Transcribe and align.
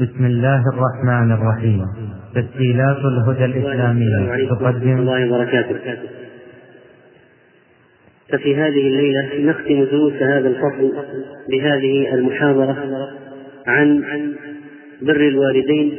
بسم 0.00 0.24
الله 0.26 0.62
الرحمن 0.68 1.32
الرحيم. 1.32 1.86
تسجيلات 2.34 2.96
الهدى 2.96 3.44
الإسلامية 3.44 4.48
تقدم. 4.48 4.98
الله 4.98 5.26
وبركاته. 5.26 5.76
ففي 8.28 8.56
هذه 8.56 8.88
الليلة 8.88 9.50
نختم 9.50 9.84
دروس 9.84 10.12
هذا 10.12 10.48
الفصل 10.48 10.92
بهذه 11.50 12.14
المحاضرة 12.14 12.76
عن 13.66 14.02
بر 15.02 15.28
الوالدين 15.28 15.92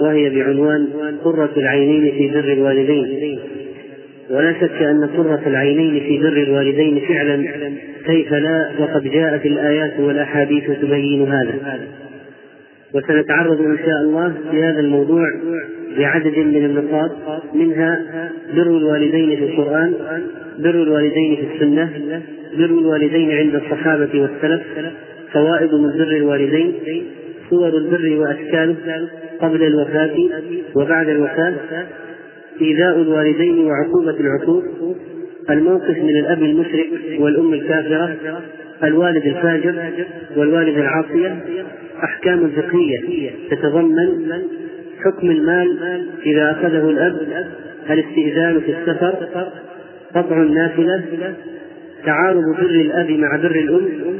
وهي 0.00 0.30
بعنوان 0.30 0.88
قرة 1.24 1.50
العينين 1.56 2.12
في 2.12 2.30
بر 2.34 2.52
الوالدين. 2.52 3.38
ولا 4.30 4.52
شك 4.52 4.82
أن 4.82 5.06
قرة 5.16 5.42
العينين 5.46 6.04
في 6.04 6.18
بر 6.18 6.42
الوالدين 6.42 7.00
فعلا 7.08 7.44
كيف 8.06 8.32
لا 8.32 8.70
وقد 8.78 9.02
جاءت 9.02 9.46
الآيات 9.46 10.00
والأحاديث 10.00 10.70
تبين 10.70 11.32
هذا. 11.32 11.54
وسنتعرض 12.94 13.60
إن 13.60 13.78
شاء 13.78 14.00
الله 14.02 14.34
في 14.50 14.62
هذا 14.62 14.80
الموضوع 14.80 15.24
بعدد 15.98 16.38
من 16.38 16.64
النقاط 16.64 17.10
منها 17.54 18.00
بر 18.56 18.76
الوالدين 18.76 19.36
في 19.36 19.44
القرآن 19.44 19.94
بر 20.58 20.82
الوالدين 20.82 21.36
في 21.36 21.54
السنة 21.54 21.90
بر 22.58 22.64
الوالدين 22.64 23.30
عند 23.30 23.54
الصحابة 23.54 24.20
والسلف 24.22 24.62
فوائد 25.32 25.74
من 25.74 25.88
بر 25.98 26.16
الوالدين 26.16 26.72
صور 27.50 27.68
البر 27.68 28.16
وأشكاله 28.18 28.76
قبل 29.40 29.62
الوفاة 29.62 30.16
وبعد 30.74 31.08
الوفاة 31.08 31.54
إيذاء 32.60 33.02
الوالدين 33.02 33.58
وعقوبة 33.58 34.20
العقوق 34.20 34.64
الموقف 35.50 35.98
من 35.98 36.18
الأب 36.20 36.42
المشرك 36.42 36.86
والأم 37.18 37.54
الكافرة 37.54 38.16
الوالد 38.82 39.26
الفاجر 39.26 39.74
والوالد 40.36 40.78
العاصية 40.78 41.36
أحكام 42.04 42.50
فقهية 42.50 43.30
تتضمن 43.50 44.42
حكم 45.04 45.30
المال 45.30 45.78
إذا 46.26 46.50
أخذه 46.50 46.90
الأب 46.90 47.44
الاستئذان 47.90 48.60
في 48.60 48.74
السفر 48.80 49.14
قطع 50.14 50.42
النافلة 50.42 51.02
تعارض 52.06 52.56
بر 52.56 52.70
الأب 52.70 53.10
مع 53.10 53.36
بر 53.36 53.50
الأم 53.50 54.18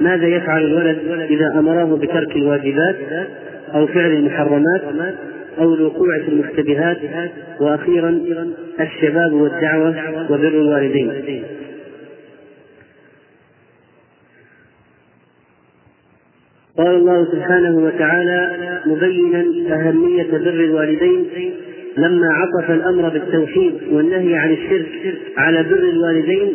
ماذا 0.00 0.26
يفعل 0.26 0.64
الولد 0.64 0.98
إذا 1.30 1.58
أمره 1.58 1.96
بترك 1.96 2.36
الواجبات 2.36 2.96
أو 3.74 3.86
فعل 3.86 4.10
المحرمات 4.10 4.82
أو 5.58 5.74
الوقوع 5.74 6.18
في 6.24 6.28
المشتبهات 6.28 6.98
وأخيرا 7.60 8.20
الشباب 8.80 9.32
والدعوة 9.32 9.94
وبر 10.30 10.48
الوالدين. 10.48 11.42
قال 16.78 16.86
الله 16.96 17.24
سبحانه 17.32 17.76
وتعالى 17.76 18.50
مبينا 18.86 19.44
أهمية 19.76 20.26
بر 20.30 20.64
الوالدين 20.64 21.24
لما 21.96 22.28
عطف 22.32 22.70
الأمر 22.70 23.08
بالتوحيد 23.08 23.74
والنهي 23.92 24.34
عن 24.34 24.50
الشرك 24.52 25.14
على 25.36 25.62
بر 25.62 25.78
الوالدين 25.88 26.54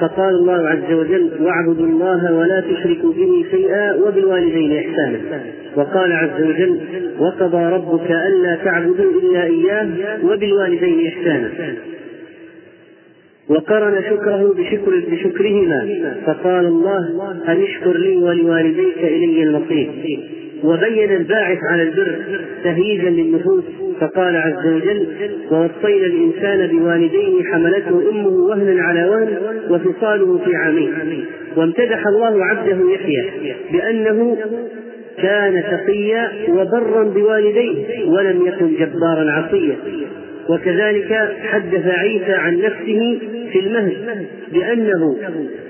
فقال 0.00 0.34
الله 0.34 0.68
عز 0.68 0.92
وجل 0.92 1.30
واعبدوا 1.40 1.86
الله 1.86 2.34
ولا 2.34 2.60
تشركوا 2.60 3.12
به 3.12 3.44
شيئا 3.50 3.94
وبالوالدين 3.94 4.78
إحسانا 4.78 5.18
وقال 5.76 6.12
عز 6.12 6.42
وجل 6.42 6.80
وقضى 7.18 7.64
ربك 7.64 8.10
ألا 8.10 8.58
تعبدوا 8.64 9.20
إلا 9.22 9.44
إياه 9.44 9.88
وبالوالدين 10.24 11.06
إحسانا 11.06 11.50
وقرن 13.48 14.02
شكره 14.10 14.54
بشكر 14.58 15.02
بشكرهما. 15.10 15.88
فقال 16.26 16.66
الله 16.66 16.98
أن 17.48 17.62
اشكر 17.62 17.98
لي 17.98 18.16
ولوالديك 18.16 18.98
إلي 18.98 19.42
المصير. 19.42 19.90
وبين 20.64 21.16
الباعث 21.16 21.58
على 21.70 21.82
البر 21.82 22.18
تهييجا 22.64 23.10
للنفوس. 23.10 23.64
فقال 24.00 24.36
عز 24.36 24.66
وجل 24.66 25.06
ووصينا 25.50 26.06
الإنسان 26.06 26.78
بوالديه 26.78 27.44
حملته 27.44 28.10
أمه 28.10 28.28
وهنا 28.28 28.82
على 28.82 29.08
وهن 29.08 29.38
وفصاله 29.70 30.38
في 30.44 30.56
عامين. 30.56 31.24
وامتدح 31.56 32.06
الله 32.06 32.44
عبده 32.44 32.90
يحيى 32.94 33.24
بأنه 33.72 34.36
كان 35.18 35.62
تقيا 35.62 36.30
وبرا 36.48 37.04
بوالديه 37.04 38.04
ولم 38.06 38.46
يكن 38.46 38.74
جبارا 38.74 39.30
عصيا. 39.30 39.76
وكذلك 40.48 41.36
حدث 41.42 41.86
عيسى 41.86 42.32
عن 42.32 42.58
نفسه 42.58 43.18
في 43.52 43.58
المهد 43.58 44.26
بأنه 44.52 45.16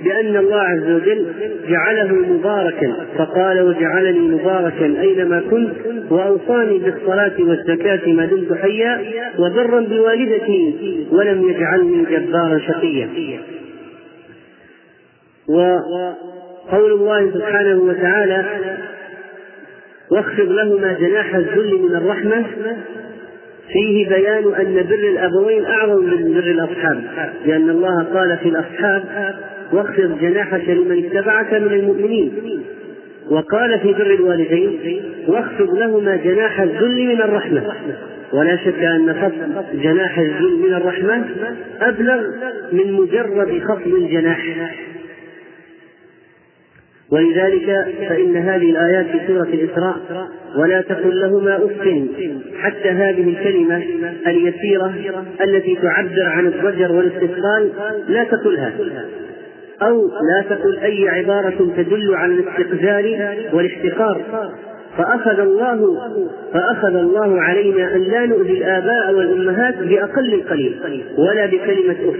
بأن 0.05 0.37
الله 0.37 0.61
عز 0.61 0.91
وجل 0.91 1.27
جعله 1.69 2.13
مباركا 2.13 2.93
فقال 3.19 3.61
وجعلني 3.61 4.19
مباركا 4.19 5.01
أينما 5.01 5.41
كنت 5.51 5.73
وأوصاني 6.11 6.79
بالصلاة 6.79 7.33
والزكاة 7.39 8.13
ما 8.13 8.27
دمت 8.27 8.53
حيا 8.53 9.01
وبرا 9.39 9.81
بوالدتي 9.81 11.07
ولم 11.13 11.49
يجعلني 11.49 12.05
جبارا 12.05 12.59
شقيا. 12.59 13.09
وقول 15.49 16.93
الله 16.93 17.31
سبحانه 17.31 17.81
وتعالى 17.81 18.45
واخفض 20.11 20.49
لهما 20.49 20.93
جناح 20.93 21.35
الذل 21.35 21.83
من 21.83 21.97
الرحمة 21.97 22.45
فيه 23.73 24.09
بيان 24.09 24.55
أن 24.55 24.75
بر 24.75 25.09
الأبوين 25.13 25.65
أعظم 25.65 26.05
من 26.05 26.35
بر 26.35 26.51
الأصحاب 26.51 27.05
لأن 27.47 27.71
الله 27.71 28.03
قال 28.03 28.39
في 28.39 28.49
الأصحاب 28.49 29.05
واخفض 29.73 30.19
جناحك 30.21 30.69
لمن 30.69 31.05
اتبعك 31.05 31.55
من 31.55 31.73
المؤمنين. 31.73 32.33
وقال 33.31 33.79
في 33.81 33.93
بر 33.93 34.15
الوالدين 34.15 34.79
واخفض 35.29 35.75
لهما 35.75 36.17
جناح 36.17 36.61
الذل 36.61 37.07
من 37.07 37.21
الرحمة. 37.23 37.63
ولا 38.33 38.57
شك 38.57 38.83
أن 38.85 39.15
خفض 39.15 39.65
جناح 39.83 40.19
الذل 40.19 40.59
من 40.69 40.75
الرحمة 40.75 41.25
أبلغ 41.81 42.23
من 42.73 42.93
مجرد 42.93 43.63
خفض 43.69 43.95
الجناح. 43.95 44.67
ولذلك 47.13 47.87
فإن 48.09 48.37
هذه 48.37 48.71
الآيات 48.71 49.07
في 49.07 49.27
سورة 49.27 49.43
الإسراء 49.43 49.97
ولا 50.57 50.81
تقل 50.81 51.21
لهما 51.21 51.57
أف 51.57 51.89
حتى 52.61 52.89
هذه 52.89 53.29
الكلمة 53.29 53.83
اليسيرة 54.27 54.95
التي 55.45 55.79
تعبر 55.83 56.23
عن 56.27 56.47
الضجر 56.47 56.93
والاستثقال 56.93 57.71
لا 58.09 58.25
تقلها 58.25 58.73
أو 59.83 60.07
لا 60.07 60.45
تقل 60.51 60.79
أي 60.79 61.09
عبارة 61.09 61.73
تدل 61.77 62.15
على 62.15 62.33
الاستقذار 62.33 63.05
والاحتقار 63.53 64.23
فأخذ 64.99 65.41
الله 65.41 65.99
فأخذ 66.53 66.97
الله 66.97 67.41
علينا 67.41 67.95
أن 67.95 68.01
لا 68.03 68.27
نؤذي 68.27 68.53
الآباء 68.53 69.15
والأمهات 69.15 69.79
بأقل 69.79 70.35
القليل 70.35 70.81
ولا 71.19 71.47
بكلمة 71.47 71.93
أف. 71.93 72.17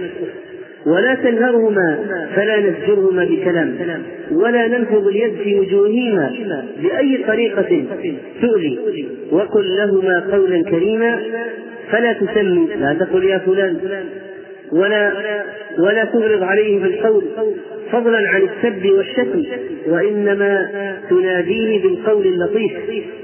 ولا 0.85 1.13
تنهرهما 1.15 1.99
فلا 2.35 2.59
نزجرهما 2.59 3.23
بكلام. 3.25 3.77
ولا 4.31 4.67
ننفض 4.67 5.07
اليد 5.07 5.33
في 5.43 5.59
وجوههما 5.59 6.31
بأي 6.83 7.23
طريقة 7.27 7.85
تؤذي. 8.41 8.79
وقل 9.31 9.75
لهما 9.77 10.23
قولا 10.31 10.63
كريما 10.63 11.19
فلا 11.91 12.13
تسمي 12.13 12.67
لا 12.79 12.93
تقل 12.99 13.23
يا 13.23 13.37
فلان 13.37 13.77
ولا 14.73 15.11
ولا 15.79 16.03
تغرض 16.05 16.43
عليه 16.43 16.79
بالقول 16.79 17.23
فضلا 17.93 18.17
عن 18.29 18.41
السب 18.41 18.85
والشتم 18.91 19.43
وإنما 19.87 20.67
تناديه 21.09 21.83
بالقول 21.83 22.25
اللطيف. 22.27 22.71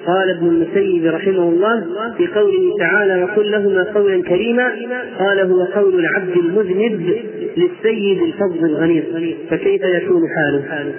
قال 0.08 0.30
ابن 0.30 0.48
المسيب 0.48 1.06
رحمه 1.06 1.50
الله 1.50 1.86
في 2.18 2.28
قوله 2.28 2.78
تعالى 2.80 3.24
وقل 3.24 3.52
لهما 3.52 3.84
قولا 3.84 4.24
كريما 4.24 4.72
قال 5.20 5.40
هو 5.40 5.64
قول 5.64 6.00
العبد 6.00 6.38
المذنب 6.38 7.16
للسيد 7.58 8.22
الفضل 8.22 8.66
الغني 8.66 9.04
فكيف 9.50 9.82
يكون 9.82 10.22
حاله؟ 10.36 10.94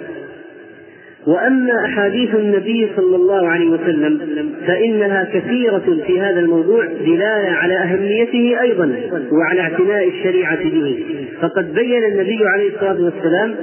وأما 1.27 1.85
أحاديث 1.85 2.35
النبي 2.35 2.89
صلى 2.95 3.15
الله 3.15 3.47
عليه 3.47 3.69
وسلم 3.69 4.19
فإنها 4.67 5.23
كثيرة 5.33 6.03
في 6.07 6.21
هذا 6.21 6.39
الموضوع 6.39 6.85
دلالة 6.85 7.49
على 7.51 7.77
أهميته 7.77 8.61
أيضا 8.61 8.95
وعلى 9.31 9.61
اعتناء 9.61 10.07
الشريعة 10.07 10.63
به. 10.63 11.05
فقد 11.41 11.73
بين 11.73 12.03
النبي 12.03 12.39
عليه 12.45 12.69
الصلاة 12.75 13.03
والسلام 13.03 13.55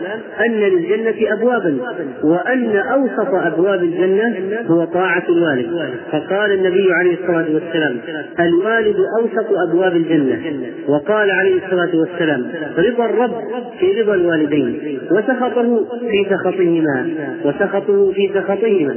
أن 0.46 0.52
للجنة 0.52 1.32
ابوابا 1.32 1.78
وأن 2.24 2.76
أوسط 2.76 3.34
أبواب 3.34 3.82
الجنة 3.82 4.36
هو 4.66 4.84
طاعة 4.84 5.24
الوالد. 5.28 5.90
فقال 6.12 6.52
النبي 6.52 6.92
عليه 6.92 7.14
الصلاة 7.22 7.46
والسلام 7.54 7.96
الوالد 8.40 8.96
أوسط 9.20 9.46
أبواب 9.68 9.96
الجنة. 9.96 10.40
وقال 10.88 11.30
عليه 11.30 11.54
الصلاة 11.64 11.90
والسلام 12.00 12.46
رضا 12.78 13.04
الرب 13.04 13.34
في 13.80 14.00
رضا 14.00 14.14
الوالدين 14.14 14.98
وسخطه 15.10 15.84
في 16.10 16.26
سخطهما. 16.30 17.10
وسخطه 17.48 18.12
في 18.12 18.30
سخطهما. 18.34 18.94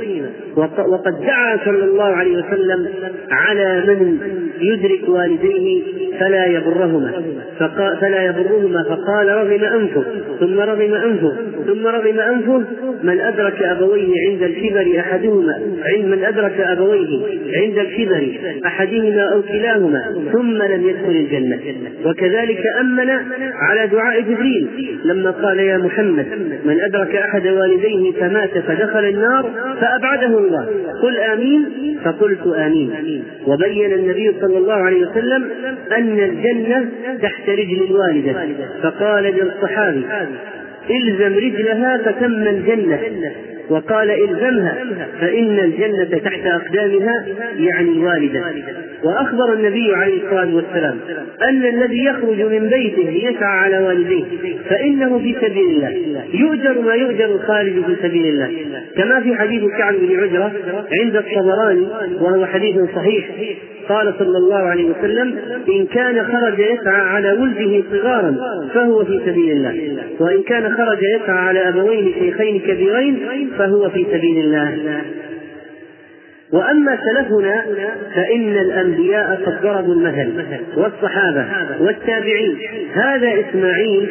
وقد 0.87 1.21
دعا 1.21 1.57
صلى 1.65 1.83
الله 1.83 2.03
عليه 2.03 2.37
وسلم 2.37 2.87
على 3.31 3.83
من 3.87 4.17
يدرك 4.61 5.09
والديه 5.09 5.81
فلا 6.19 6.45
يبرهما 6.45 7.11
فلا 8.01 8.25
يبرهما 8.25 8.83
فقال 8.83 9.27
رغم 9.27 9.63
أنفه 9.63 10.03
ثم 10.39 10.59
رغم 10.59 10.93
أنفه 10.93 11.35
ثم 11.67 11.87
رغم 11.87 12.19
أنفه 12.19 12.63
من 13.03 13.19
أدرك 13.19 13.61
أبويه 13.61 14.29
عند 14.29 14.43
الكبر 14.43 14.99
أحدهما 14.99 15.61
عند 15.83 16.05
من 16.05 16.23
أدرك 16.23 16.59
أبويه 16.59 17.19
عند 17.53 17.77
الكبر 17.77 18.39
أحدهما 18.65 19.21
أو 19.33 19.41
كلاهما 19.41 20.01
ثم 20.31 20.57
لم 20.57 20.89
يدخل 20.89 21.11
الجنة. 21.11 21.59
وكذلك 22.05 22.63
أمن 22.79 23.09
على 23.55 23.87
دعاء 23.91 24.21
جبريل 24.21 24.67
لما 25.05 25.31
قال 25.31 25.59
يا 25.59 25.77
محمد 25.77 26.25
من 26.65 26.81
أدرك 26.81 27.15
أحد 27.15 27.47
والديه 27.47 28.11
فمات 28.11 28.40
فدخل 28.49 29.05
النار 29.05 29.51
فأبعده 29.81 30.37
الله. 30.37 30.67
قل 31.01 31.17
آمين. 31.17 31.65
فقلت 32.03 32.47
آمين. 32.47 33.23
وبين 33.47 33.93
النبي 33.93 34.35
صلى 34.41 34.57
الله 34.57 34.73
عليه 34.73 35.07
وسلم 35.07 35.49
أن 35.97 36.19
الجنة 36.19 36.89
تحت 37.21 37.49
رجل 37.49 37.87
الوالدة. 37.89 38.33
فقال 38.83 39.23
للصحابي 39.23 40.05
إلزم 40.89 41.37
رجلها 41.37 41.97
فتم 41.97 42.47
الجنة 42.47 42.99
وقال 43.69 44.11
الزمها 44.11 44.85
فإن 45.21 45.59
الجنة 45.59 46.17
تحت 46.17 46.41
أقدامها 46.45 47.25
يعني 47.57 47.89
الوالدة 47.89 48.43
وأخبر 49.03 49.53
النبي 49.53 49.95
عليه 49.95 50.23
الصلاة 50.23 50.55
والسلام 50.55 50.97
أن 51.49 51.65
الذي 51.65 52.03
يخرج 52.03 52.41
من 52.41 52.69
بيته 52.69 53.09
ليسعى 53.09 53.59
على 53.59 53.79
والديه 53.79 54.23
فإنه 54.69 55.19
في 55.19 55.35
سبيل 55.41 55.85
الله. 55.85 56.23
يؤجر 56.33 56.81
ما 56.81 56.93
يؤجر 56.93 57.25
الخارج 57.25 57.73
في 57.85 57.95
سبيل 58.01 58.25
الله. 58.25 58.51
كما 58.97 59.19
في 59.21 59.35
حديث 59.35 59.63
كعب 59.77 59.95
بن 59.95 60.19
عجرة 60.19 60.51
عند 61.01 61.15
الطبراني 61.15 61.87
وهو 62.21 62.45
حديث 62.45 62.75
صحيح. 62.95 63.25
قال 63.89 64.13
صلى 64.19 64.37
الله 64.37 64.57
عليه 64.57 64.89
وسلم 64.91 65.37
إن 65.69 65.85
كان 65.85 66.25
خرج 66.25 66.59
يسعى 66.59 67.01
على 67.01 67.31
ولده 67.31 67.83
صغارا 67.91 68.35
فهو 68.73 69.05
في 69.05 69.19
سبيل 69.25 69.51
الله. 69.51 69.99
وإن 70.19 70.43
كان 70.43 70.73
خرج 70.77 70.99
يسعى 71.15 71.37
على 71.37 71.69
أبوين 71.69 72.13
شيخين 72.19 72.59
كبيرين 72.59 73.19
فهو 73.57 73.89
في 73.89 74.05
سبيل 74.11 74.45
الله. 74.45 75.01
وأما 76.53 76.97
سلفنا 77.11 77.65
فإن 78.15 78.51
الأنبياء 78.57 79.41
قد 79.45 79.61
ضربوا 79.61 79.93
المثل 79.93 80.31
والصحابة 80.77 81.45
والتابعين. 81.79 82.57
هذا 82.93 83.29
إسماعيل 83.39 84.09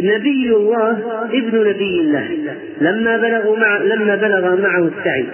نبي 0.00 0.56
الله 0.56 0.90
ابن 1.32 1.68
نبي 1.68 2.00
الله 2.00 2.28
لما 2.80 3.16
بلغوا 3.16 3.56
مع 3.56 3.78
لما 3.78 4.16
بلغ 4.16 4.56
معه 4.56 4.88
السعي. 4.98 5.26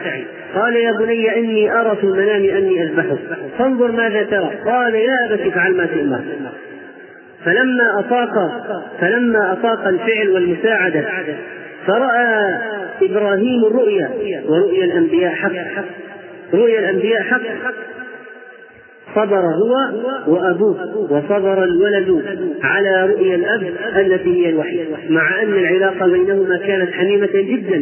قال 0.54 0.76
يا 0.76 0.92
بني 0.92 1.36
إني 1.36 1.80
أرى 1.80 1.96
في 1.96 2.04
المنام 2.04 2.44
أني 2.44 2.82
أذبحك. 2.82 3.18
فانظر 3.58 3.92
ماذا 3.92 4.22
ترى. 4.22 4.50
قال 4.66 4.94
يا 4.94 5.24
ابت 5.24 5.40
افعل 5.40 5.72
ما 5.76 5.86
تؤمر 5.86 6.20
فلما 7.44 7.98
أطاق 7.98 8.64
فلما 9.00 9.52
أطاق 9.52 9.88
الفعل 9.88 10.28
والمساعدة 10.30 11.04
فرأى 11.86 12.58
إبراهيم 13.02 13.64
الرؤيا 13.64 14.10
ورؤيا 14.48 14.84
الأنبياء 14.84 15.32
حق. 15.32 15.52
رؤيا 16.54 16.78
الأنبياء 16.78 17.22
حق. 17.22 17.40
صبر 19.14 19.40
هو 19.40 19.74
وأبوه 20.26 21.06
وصبر 21.10 21.64
الولد 21.64 22.22
على 22.62 23.06
رؤيا 23.06 23.36
الأب 23.36 23.62
التي 23.96 24.44
هي 24.44 24.48
الوحي. 24.48 24.84
مع 25.08 25.42
أن 25.42 25.52
العلاقة 25.52 26.06
بينهما 26.06 26.56
كانت 26.56 26.92
حميمة 26.92 27.28
جدا. 27.34 27.76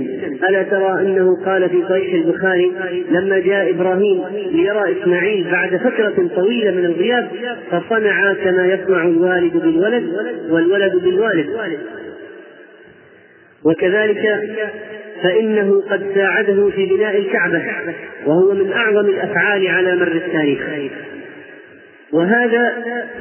ألا 0.49 0.63
ترى 0.63 1.01
أنه 1.01 1.45
قال 1.45 1.69
في 1.69 1.83
صحيح 1.89 2.15
البخاري 2.15 2.73
لما 3.11 3.39
جاء 3.39 3.71
إبراهيم 3.71 4.23
ليرى 4.53 5.03
إسماعيل 5.03 5.47
بعد 5.53 5.77
فترة 5.77 6.29
طويلة 6.37 6.71
من 6.71 6.85
الغياب 6.85 7.29
فصنع 7.71 8.35
كما 8.35 8.67
يصنع 8.67 9.05
الوالد 9.05 9.57
بالولد 9.57 10.05
والولد 10.51 10.95
بالوالد. 11.05 11.47
وكذلك 13.65 14.41
فإنه 15.23 15.83
قد 15.91 16.03
ساعده 16.15 16.71
في 16.71 16.87
بناء 16.87 17.19
الكعبة 17.19 17.63
وهو 18.27 18.55
من 18.55 18.73
أعظم 18.73 19.09
الأفعال 19.09 19.69
على 19.69 19.97
مر 19.97 20.13
التاريخ. 20.13 20.61
وهذا 22.13 22.73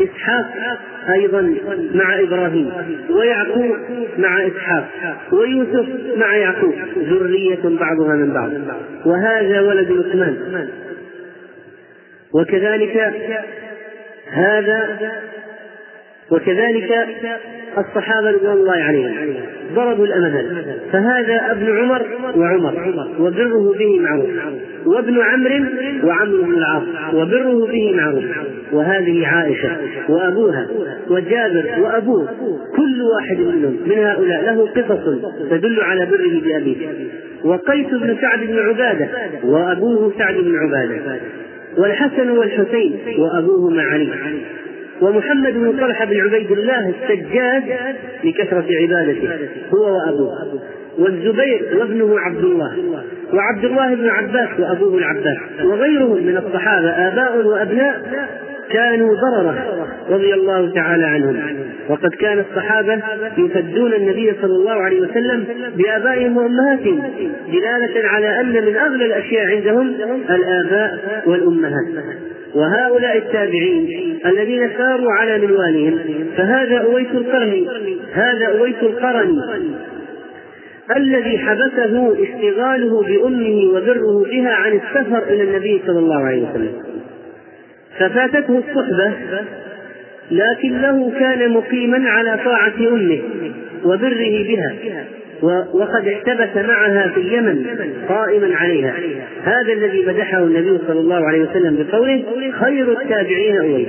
إسحاق 0.02 0.80
أيضا 1.14 1.56
مع 1.94 2.20
إبراهيم 2.20 2.72
ويعقوب 3.10 3.78
مع 4.18 4.48
إسحاق 4.48 4.88
ويوسف 5.32 5.86
مع 6.18 6.36
يعقوب 6.36 6.74
ذرية 6.98 7.60
بعضها 7.64 8.16
من 8.16 8.34
بعض. 8.34 8.50
وهذا 9.06 9.62
ولد 9.62 9.92
لقمان. 9.92 10.70
وكذلك 12.34 13.14
هذا 14.32 15.00
وكذلك 16.32 17.08
الصحابة 17.78 18.32
رضوان 18.32 18.58
الله 18.58 18.74
عليهم 18.74 19.34
ضربوا 19.76 20.06
الأمثل 20.06 20.66
فهذا 20.92 21.52
ابن 21.52 21.78
عمر 21.78 22.06
وعمر 22.36 23.06
وبره 23.20 23.74
به 23.80 24.00
معروف 24.00 24.30
وابن 24.86 25.22
عمرو 25.22 25.66
وعمرو 26.04 26.44
بن 26.44 26.54
العاص 26.54 26.84
وبره 27.14 27.68
به 27.68 27.94
معروف. 27.96 28.24
وهذه 28.72 29.28
عائشة 29.28 29.70
وأبوها 30.10 30.68
وجابر 31.10 31.66
وأبوه 31.80 32.28
كل 32.76 33.02
واحد 33.02 33.40
منهم 33.40 33.78
من 33.86 33.98
هؤلاء 33.98 34.44
له 34.44 34.68
قصص 34.68 35.06
تدل 35.50 35.80
على 35.82 36.06
بره 36.06 36.42
بأبيه. 36.44 36.88
وقيس 37.44 37.88
بن 37.88 38.18
سعد 38.22 38.40
بن 38.40 38.60
عبادة 38.60 39.08
وأبوه 39.44 40.14
سعد 40.18 40.36
بن 40.36 40.56
عبادة 40.56 41.20
والحسن 41.78 42.30
والحسين 42.30 43.00
وأبوهما 43.18 43.84
علي. 43.84 44.10
ومحمد 45.02 45.54
بن 45.54 45.78
طلحة 45.80 46.06
بن 46.06 46.22
عبيد 46.22 46.52
الله 46.52 46.90
السجاد 46.90 47.64
لكثرة 48.24 48.66
عبادته. 48.82 49.30
هو 49.74 49.96
وأبوه. 49.96 50.62
والزبير 50.98 51.78
وابنه 51.80 52.20
عبد 52.20 52.44
الله. 52.44 52.78
وعبد 53.34 53.66
الله 53.66 53.96
بن 53.96 54.10
عباس 54.10 54.50
وأبوه 54.60 54.98
العباس. 54.98 55.38
وغيرهم 55.64 56.24
من 56.24 56.38
الصحابة 56.38 56.90
آباء 56.90 57.48
وأبناء 57.48 58.02
كانوا 58.72 59.16
ضررة 59.16 59.88
رضي 60.10 60.34
الله 60.34 60.74
تعالى 60.74 61.06
عنهم. 61.06 61.40
وقد 61.90 62.10
كان 62.10 62.40
الصحابة 62.40 63.00
يفدون 63.38 63.94
النبي 63.94 64.34
صلى 64.42 64.56
الله 64.56 64.72
عليه 64.72 65.02
وسلم 65.02 65.46
بآبائهم 65.78 66.38
وأمهاتهم 66.38 67.04
دلالة 67.48 68.08
على 68.08 68.42
أن 68.42 68.66
من 68.66 68.76
أغلى 68.76 69.06
الأشياء 69.06 69.46
عندهم 69.46 69.96
الآباء 70.30 71.24
والأمهات. 71.26 71.88
وهؤلاء 72.56 73.18
التابعين 73.18 74.20
الذين 74.26 74.70
ساروا 74.78 75.12
على 75.12 75.38
منوالهم 75.38 76.00
فهذا 76.38 76.78
أويس 76.78 77.08
القرني 77.14 77.68
هذا 78.14 78.46
أويس 78.60 78.76
القرني 78.82 79.42
الذي 80.98 81.38
حبسه 81.38 82.14
اشتغاله 82.24 83.04
بأمه 83.04 83.70
وبره 83.74 84.24
بها 84.32 84.52
عن 84.52 84.72
السفر 84.72 85.24
إلى 85.30 85.44
النبي 85.44 85.82
صلى 85.88 86.00
الله 86.00 86.26
عليه 86.26 86.50
وسلم. 86.50 86.74
ففاتته 88.00 88.58
الصحبة 88.58 89.14
لكنه 90.32 91.12
كان 91.20 91.50
مقيما 91.52 92.10
على 92.10 92.40
طاعة 92.46 92.74
أمه 92.80 93.20
وبره 93.86 94.44
بها. 94.48 94.76
وقد 95.74 96.08
احتبس 96.08 96.66
معها 96.68 97.12
في 97.14 97.20
اليمن 97.20 97.66
قائما 98.10 98.56
عليها. 98.56 98.96
هذا 99.44 99.74
الذي 99.74 100.06
مدحه 100.06 100.38
النبي 100.44 100.80
صلى 100.88 101.00
الله 101.00 101.28
عليه 101.28 101.42
وسلم 101.42 101.76
بقوله 101.76 102.24
خير 102.52 103.02
التابعين 103.02 103.58
أويس 103.58 103.88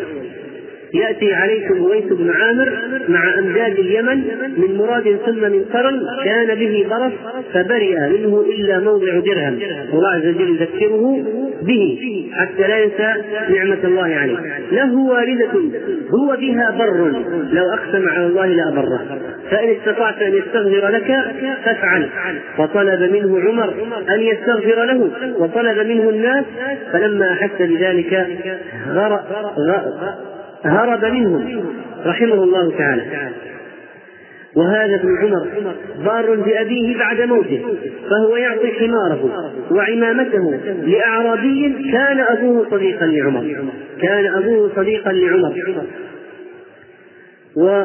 يأتي 0.94 1.34
عليكم 1.34 1.78
أويس 1.78 2.04
بن 2.04 2.30
عامر 2.30 2.72
مع 3.08 3.38
أمجاد 3.38 3.78
اليمن 3.78 4.24
من 4.56 4.76
مراد 4.78 5.18
ثم 5.26 5.40
من 5.40 5.64
قرن 5.72 6.00
كان 6.24 6.58
به 6.58 6.86
برص 6.90 7.12
فبرئ 7.52 7.98
منه 7.98 8.40
إلا 8.40 8.78
موضع 8.78 9.18
درهم. 9.18 9.58
الله 9.92 10.08
عز 10.08 10.26
وجل 10.26 10.50
يذكره 10.60 11.24
به 11.62 12.30
حتى 12.32 12.68
لا 12.68 12.78
ينسى 12.78 13.14
نعمة 13.48 13.78
الله 13.84 14.14
عليه. 14.14 14.38
له 14.72 14.96
والدة 14.96 15.52
هو 16.10 16.36
بها 16.36 16.70
بر. 16.78 17.12
لو 17.52 17.64
أقسم 17.70 18.08
على 18.08 18.26
الله 18.26 18.46
لأبره 18.46 19.20
فإن 19.50 19.70
استطعت 19.70 20.22
أن 20.22 20.34
يستغفر 20.34 20.88
لك 20.88 21.18
فافعل. 21.64 22.08
فطلب 22.58 23.12
منه 23.12 23.40
عمر 23.40 23.74
أن 24.14 24.20
يستغفر 24.20 24.84
له. 24.84 25.10
وطلب 25.38 25.86
منه 25.86 26.10
الناس 26.10 26.44
فلما 26.92 27.32
أحس 27.32 27.62
بذلك 27.62 28.26
غر... 28.88 29.20
هرب 30.64 31.04
منهم 31.04 31.64
رحمه 32.06 32.44
الله 32.44 32.78
تعالى. 32.78 33.30
وهذا 34.56 34.94
ابن 34.94 35.18
عمر 35.22 35.48
بار 36.04 36.34
بأبيه 36.34 36.98
بعد 36.98 37.20
موته 37.20 37.76
فهو 38.10 38.36
يعطي 38.36 38.72
حماره 38.72 39.50
وعمامته 39.70 40.60
لأعرابي 40.82 41.90
كان 41.92 42.20
أبوه 42.20 42.70
صديقا 42.70 43.06
لعمر 43.06 43.66
كان 44.02 44.26
أبوه 44.26 44.70
صديقا 44.76 45.12
لعمر. 45.12 45.54
و 47.56 47.84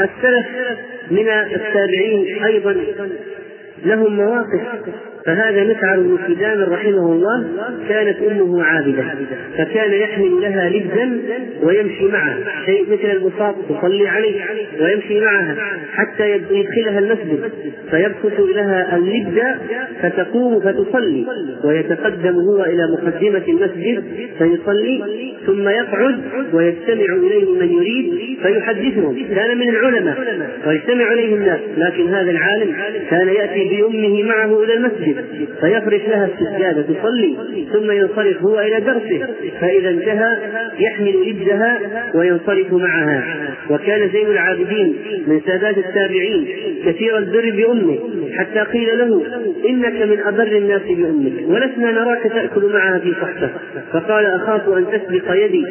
السلف 0.00 0.46
من 1.10 1.28
التابعين 1.28 2.44
أيضا 2.44 2.76
لهم 3.84 4.16
مواقف 4.16 4.62
فهذا 5.26 5.64
مسعر 5.64 6.00
بن 6.00 6.18
سدام 6.26 6.72
رحمه 6.72 7.12
الله 7.12 7.46
كانت 7.88 8.16
أمه 8.22 8.62
عابدة 8.64 9.04
فكان 9.58 9.92
يحمل 9.92 10.40
لها 10.40 10.68
لبزا 10.70 11.20
ويمشي 11.62 12.04
معها 12.04 12.38
شيء 12.66 12.82
مثل 12.92 13.10
البساط 13.10 13.54
تصلي 13.68 14.08
عليه 14.08 14.40
ويمشي 14.80 15.20
معها 15.20 15.56
حتى 15.94 16.30
يدخلها 16.30 16.98
المسجد 16.98 17.50
فيبسط 17.90 18.40
لها 18.40 18.96
اللبز 18.96 19.40
فتقوم 20.02 20.60
فتصلي 20.60 21.26
ويتقدم 21.64 22.34
هو 22.34 22.64
إلى 22.64 22.88
مقدمة 22.92 23.42
المسجد 23.48 24.04
فيصلي 24.38 25.04
ثم 25.46 25.68
يقعد 25.68 26.20
ويجتمع 26.52 27.14
إليه 27.14 27.50
من 27.60 27.72
يريد 27.72 28.14
فيحدثهم 28.42 29.16
كان 29.34 29.58
من 29.58 29.68
العلماء 29.68 30.16
ويجتمع 30.66 31.12
إليه 31.12 31.34
الناس 31.34 31.60
لكن 31.76 32.08
هذا 32.08 32.30
العالم 32.30 32.76
كان 33.10 33.28
يأتي 33.28 33.68
بأمه 33.68 34.22
معه 34.22 34.62
إلى 34.62 34.74
المسجد. 34.74 35.15
فيفرش 35.60 36.00
لها 36.08 36.28
السجادة 36.34 36.82
تصلي 36.82 37.36
ثم 37.72 37.90
ينصرف 37.90 38.42
هو 38.42 38.60
إلى 38.60 38.80
درسه. 38.80 39.26
فإذا 39.60 39.90
انتهى 39.90 40.36
يحمل 40.78 41.30
لبزها 41.30 41.78
وينصرف 42.14 42.72
معها. 42.72 43.24
وكان 43.70 44.08
زين 44.08 44.26
العابدين 44.26 44.96
من 45.26 45.40
سادات 45.46 45.78
التابعين 45.78 46.46
كثير 46.84 47.18
البر 47.18 47.50
بأمه 47.50 47.98
حتى 48.38 48.60
قيل 48.60 48.98
له 48.98 49.22
إنك 49.68 50.02
من 50.02 50.20
أبر 50.26 50.46
الناس 50.46 50.82
بأمك 50.82 51.32
ولسنا 51.48 51.92
نراك 51.92 52.22
تأكل 52.22 52.72
معها 52.72 52.98
في 52.98 53.12
صحبه 53.12 53.50
فقال 53.92 54.26
أخاف 54.26 54.68
أن 54.68 54.86
تسبق 54.92 55.34
يدي 55.34 55.64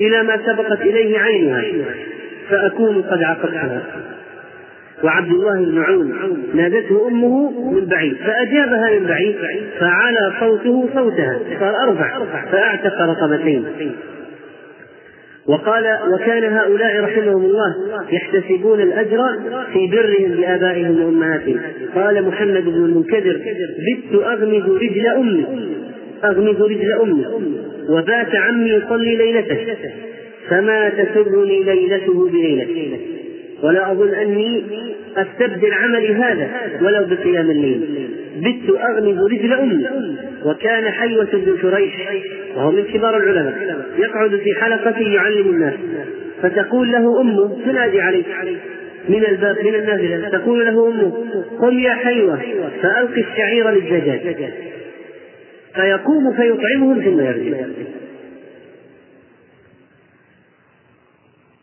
إلى 0.00 0.22
ما 0.22 0.36
سبقت 0.46 0.80
إليه 0.80 1.18
عينها 1.18 1.64
فأكون 2.50 3.02
قد 3.02 3.22
عقبتها 3.22 3.82
وعبد 5.04 5.30
الله 5.30 5.64
بن 5.64 5.82
عون 5.82 6.12
نادته 6.54 7.08
أمه 7.08 7.50
من 7.70 7.86
بعيد 7.86 8.14
فأجابها 8.16 8.98
من 8.98 9.06
بعيد 9.06 9.36
فعلى 9.78 10.32
صوته 10.40 10.88
صوتها 10.94 11.38
صار 11.60 11.88
أرفع 11.88 12.24
فأعتق 12.52 13.00
رقبتين. 13.00 13.64
وقال 15.46 15.98
وكان 16.12 16.52
هؤلاء 16.52 17.00
رحمهم 17.00 17.44
الله 17.44 17.74
يحتسبون 18.12 18.80
الأجر 18.80 19.18
في 19.72 19.90
برهم 19.92 20.36
بابائهم 20.40 21.04
وأمهاتهم. 21.04 21.60
قال 21.94 22.28
محمد 22.28 22.64
بن 22.64 22.84
المنكدر 22.84 23.40
بت 23.78 24.22
أغمز 24.24 24.70
رجل 24.70 25.06
أمي 25.06 25.46
أغمز 26.24 26.62
رجل 26.62 26.92
أمي 27.02 27.26
وبات 27.88 28.34
عمي 28.34 28.70
يصلي 28.70 29.16
ليلته 29.16 29.58
فما 30.48 30.88
تسرني 30.88 31.62
ليلته 31.62 32.28
بليلته 32.28 33.13
ولا 33.64 33.92
أظن 33.92 34.14
أني 34.14 34.62
أستبدل 35.16 35.72
عملي 35.72 36.14
هذا 36.14 36.50
ولو 36.82 37.06
بقيام 37.06 37.50
الليل. 37.50 38.08
بت 38.36 38.80
أغمز 38.80 39.18
رجل 39.32 39.52
أمي 39.52 39.86
وكان 40.44 40.84
حيوة 40.84 41.28
بن 41.32 41.58
شريح 41.62 42.14
وهو 42.56 42.70
من 42.70 42.82
كبار 42.82 43.16
العلماء 43.16 43.54
يقعد 43.98 44.30
في 44.30 44.54
حلقة 44.60 45.00
يعلم 45.00 45.48
الناس 45.50 45.74
فتقول 46.42 46.92
له 46.92 47.20
أمه 47.20 47.58
تنادي 47.64 48.00
عليه 48.00 48.24
من 49.08 49.24
الباب 49.26 49.56
من 49.64 49.74
النافلة 49.74 50.28
تقول 50.38 50.66
له 50.66 50.88
أمه 50.88 51.12
قم 51.60 51.78
يا 51.78 51.94
حيوة 51.94 52.38
فألقي 52.82 53.20
الشعير 53.20 53.70
للدجاج. 53.70 54.50
فيقوم 55.74 56.32
فيطعمهم 56.32 57.00
ثم 57.00 57.20
يرجع. 57.20 57.66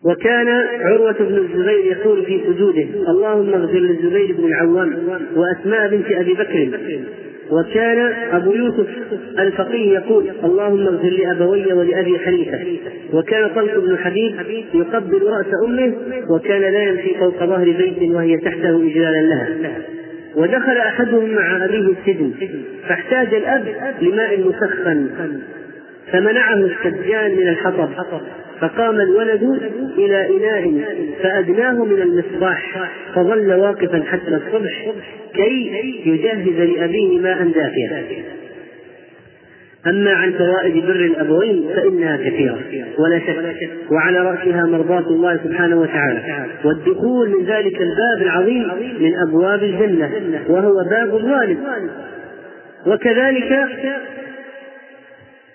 وكان 0.05 0.47
عروة 0.81 1.15
بن 1.19 1.37
الزبير 1.37 1.85
يقول 1.85 2.25
في 2.25 2.41
سجوده 2.47 2.85
اللهم 3.09 3.53
اغفر 3.53 3.79
للزبير 3.79 4.35
بن 4.37 4.45
العوام 4.45 5.19
وأسماء 5.35 5.89
بنت 5.89 6.11
أبي 6.11 6.33
بكر. 6.33 6.79
وكان 7.51 8.13
أبو 8.31 8.51
يوسف 8.51 8.87
الفقيه 9.39 9.93
يقول 9.93 10.25
اللهم 10.43 10.87
اغفر 10.87 11.09
لأبوي 11.09 11.73
ولأبي 11.73 12.19
حنيفة. 12.19 12.59
وكان 13.13 13.49
طلق 13.55 13.79
بن 13.79 13.97
حبيب 13.97 14.35
يقبل 14.73 15.23
رأس 15.23 15.45
أمه 15.65 15.93
وكان 16.29 16.61
لا 16.61 16.83
يمشي 16.83 17.15
فوق 17.19 17.43
ظهر 17.43 17.65
بيت 17.65 18.11
وهي 18.11 18.37
تحته 18.37 18.87
إجلالا 18.87 19.21
لها. 19.21 19.77
ودخل 20.35 20.77
أحدهم 20.77 21.29
مع 21.29 21.65
أبيه 21.65 21.93
السجن 21.99 22.31
فاحتاج 22.87 23.33
الأب 23.33 23.65
لماء 24.01 24.39
مسخن 24.39 25.09
فمنعه 26.11 26.53
السجان 26.53 27.31
من 27.31 27.47
الحطب. 27.47 27.89
فقام 28.61 28.95
الولد 29.01 29.43
إلى 29.97 30.37
إناء 30.37 30.85
فأدناه 31.23 31.85
من 31.85 32.01
المصباح 32.01 32.89
فظل 33.15 33.53
واقفا 33.53 34.03
حتى 34.03 34.35
الصبح 34.35 34.91
كي 35.33 35.71
يجهز 36.05 36.69
لأبيه 36.69 37.19
ماء 37.19 37.43
دافئا 37.43 38.03
أما 39.87 40.11
عن 40.11 40.31
فوائد 40.31 40.85
بر 40.85 40.95
الأبوين 40.95 41.69
فإنها 41.75 42.17
كثيرة 42.17 42.59
ولا 42.97 43.19
شك 43.19 43.69
وعلى 43.91 44.19
رأسها 44.19 44.65
مرضاة 44.65 45.07
الله 45.09 45.37
سبحانه 45.43 45.81
وتعالى. 45.81 46.19
والدخول 46.65 47.29
من 47.29 47.45
ذلك 47.45 47.81
الباب 47.81 48.21
العظيم 48.21 48.67
من 48.99 49.15
أبواب 49.27 49.63
الجنة 49.63 50.11
وهو 50.49 50.83
باب 50.83 51.17
الوالد 51.17 51.57
وكذلك 52.87 53.67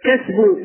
كسب 0.04 0.56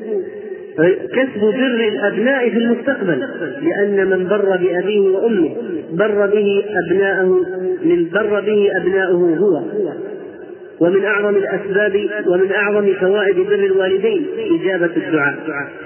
كسب 1.14 1.42
بر 1.42 1.88
الأبناء 1.88 2.50
في 2.50 2.58
المستقبل 2.58 3.28
لأن 3.62 4.10
من 4.10 4.28
بر 4.28 4.58
بأبيه 4.58 5.00
وأمه 5.00 5.50
بر 5.92 6.26
به 6.28 6.64
أبناءه 6.86 7.40
من 7.84 8.10
بر 8.14 8.42
به 8.42 8.70
أبناؤه 8.78 9.36
هو. 9.38 9.62
ومن 10.82 11.06
أعظم 11.06 11.36
الأسباب 11.36 12.10
ومن 12.28 12.52
أعظم 12.52 12.94
فوائد 12.94 13.36
بر 13.36 13.54
الوالدين 13.54 14.26
إجابة 14.62 14.92
الدعاء. 14.98 15.36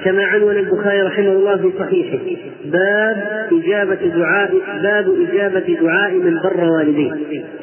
كما 0.05 0.23
عنون 0.23 0.55
البخاري 0.57 1.01
رحمه 1.01 1.31
الله 1.31 1.57
في 1.57 1.71
صحيحه 1.79 2.17
باب 2.65 3.17
إجابة 3.51 3.95
دعاء 4.15 4.51
باب 4.83 5.15
إجابة 5.29 5.77
دعاء 5.81 6.13
من 6.13 6.33
بر 6.43 6.63
والديه. 6.63 7.11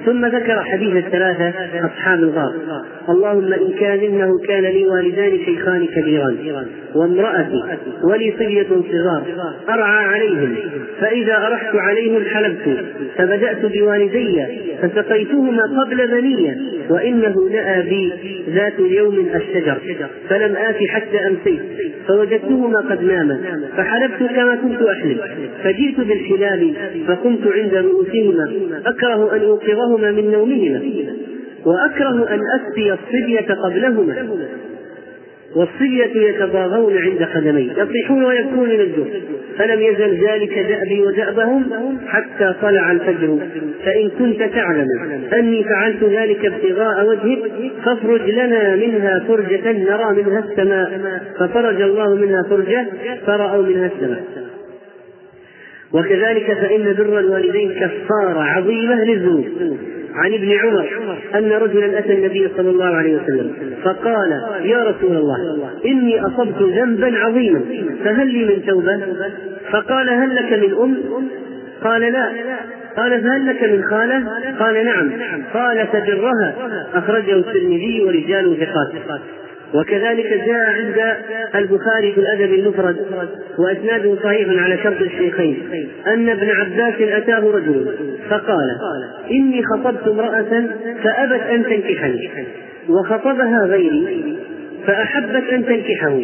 ثم 0.07 0.27
ذكر 0.27 0.63
حديث 0.63 1.05
الثلاثة 1.05 1.53
أصحاب 1.87 2.19
الغار. 2.19 2.53
اللهم 3.09 3.53
إن 3.53 3.73
كان 3.81 3.99
إنه 3.99 4.39
كان 4.49 4.63
لي 4.63 4.87
والدان 4.87 5.39
شيخان 5.45 5.87
كبيران 5.87 6.37
وامرأتي 6.95 7.63
ولي 8.05 8.33
صبية 8.39 8.67
صغار 8.69 9.23
أرعى 9.69 10.05
عليهم 10.05 10.57
فإذا 11.01 11.37
أرحت 11.47 11.77
عليهم 11.77 12.25
حلبت 12.25 12.85
فبدأت 13.17 13.67
بوالدي 13.67 14.47
فسقيتهما 14.83 15.63
قبل 15.63 16.07
بنية 16.07 16.57
وإنه 17.23 17.53
نأى 17.53 17.83
بي 17.83 18.13
ذات 18.49 18.79
يوم 18.79 19.27
الشجر 19.35 19.79
فلم 20.29 20.57
آت 20.57 20.77
حتى 20.89 21.19
أمسيت 21.27 21.61
فوجدتهما 22.09 22.81
قد 22.81 23.05
ناما 23.05 23.41
فحلبت 23.77 24.19
كما 24.19 24.55
كنت 24.57 24.83
أحلب 24.83 25.19
فجئت 25.63 26.01
بالحلال 26.01 26.75
فقمت 27.07 27.47
عند 27.47 27.75
رؤوسهما 27.75 28.53
أكره 28.87 29.37
أن 29.37 29.41
أوقظهما 29.41 30.11
من 30.11 30.31
نومهما 30.31 30.81
وأكره 31.67 32.35
أن 32.35 32.41
أسقي 32.55 32.93
الصبية 32.93 33.55
قبلهما. 33.55 34.29
والصبية 35.57 36.29
يتضاغون 36.29 36.99
عند 36.99 37.23
قدمي 37.23 37.71
يصيحون 37.77 38.25
ويكون 38.25 38.69
من 38.69 38.81
الجوع. 38.81 39.07
فلم 39.59 39.81
يزل 39.81 40.27
ذلك 40.27 40.59
دأبي 40.59 41.03
ودأبهم 41.03 41.99
حتى 42.07 42.55
طلع 42.63 42.93
الفجر. 42.93 43.39
فإن 43.85 44.11
كنت 44.19 44.43
تعلم 44.43 44.87
أني 45.35 45.65
فعلت 45.65 46.05
ذلك 46.05 46.45
ابتغاء 46.45 47.07
وجهك 47.07 47.73
فافرج 47.85 48.31
لنا 48.31 48.77
منها 48.77 49.25
فرجة 49.29 49.73
نرى 49.73 50.23
منها 50.23 50.45
السماء. 50.51 51.21
ففرج 51.39 51.81
الله 51.81 52.15
منها 52.15 52.43
فرجة 52.43 52.87
فرأوا 53.27 53.63
منها 53.63 53.91
السماء. 53.97 54.25
وكذلك 55.93 56.53
فإن 56.53 56.95
بر 56.99 57.19
الوالدين 57.19 57.73
كفارة 57.73 58.41
عظيمة 58.41 59.05
للذنوب. 59.05 59.47
عن 60.15 60.35
ابن 60.35 60.53
عمر 60.53 60.89
أن 61.35 61.53
رجلا 61.53 61.99
أتى 61.99 62.13
النبي 62.13 62.49
صلى 62.57 62.71
الله 62.71 62.97
عليه 62.97 63.17
وسلم 63.17 63.53
فقال 63.85 64.31
يا 64.63 64.85
رسول 64.85 65.17
الله 65.17 65.71
إني 65.87 66.21
أصبت 66.21 66.63
ذنبا 66.63 67.19
عظيما 67.19 67.61
فهل 68.05 68.27
لي 68.29 68.45
من 68.45 68.63
توبة؟ 68.67 69.01
فقال 69.71 70.09
هل 70.11 70.37
لك 70.37 70.53
من 70.53 70.75
أم؟ 70.83 70.97
قال 71.85 72.01
لا 72.01 72.29
قال 72.97 73.23
فهل 73.23 73.47
لك 73.47 73.63
من 73.63 73.85
خالة؟ 73.85 74.25
قال 74.59 74.85
نعم 74.85 75.11
قال 75.55 75.87
فبرها 75.87 76.55
أخرجه 76.95 77.33
الترمذي 77.33 78.05
ورجال 78.05 78.57
ثقات 78.57 78.93
وكذلك 79.75 80.27
جاء 80.47 80.71
عند 80.71 81.17
البخاري 81.55 82.13
في 82.13 82.21
الأدب 82.21 82.55
المفرد 82.55 82.97
وإسناده 83.59 84.17
صحيح 84.23 84.63
على 84.63 84.79
شرط 84.79 85.01
الشيخين 85.01 85.69
أن 86.07 86.29
ابن 86.29 86.51
عباس 86.51 86.95
أتاه 87.01 87.41
رجل 87.41 87.97
فقال 88.31 88.77
إني 89.31 89.63
خطبت 89.63 90.09
امرأة 90.09 90.67
فأبت 91.03 91.41
أن 91.41 91.65
تنكحني 91.65 92.31
وخطبها 92.89 93.67
غيري 93.67 94.39
فأحبت 94.87 95.49
أن 95.53 95.67
تنكحه 95.67 96.21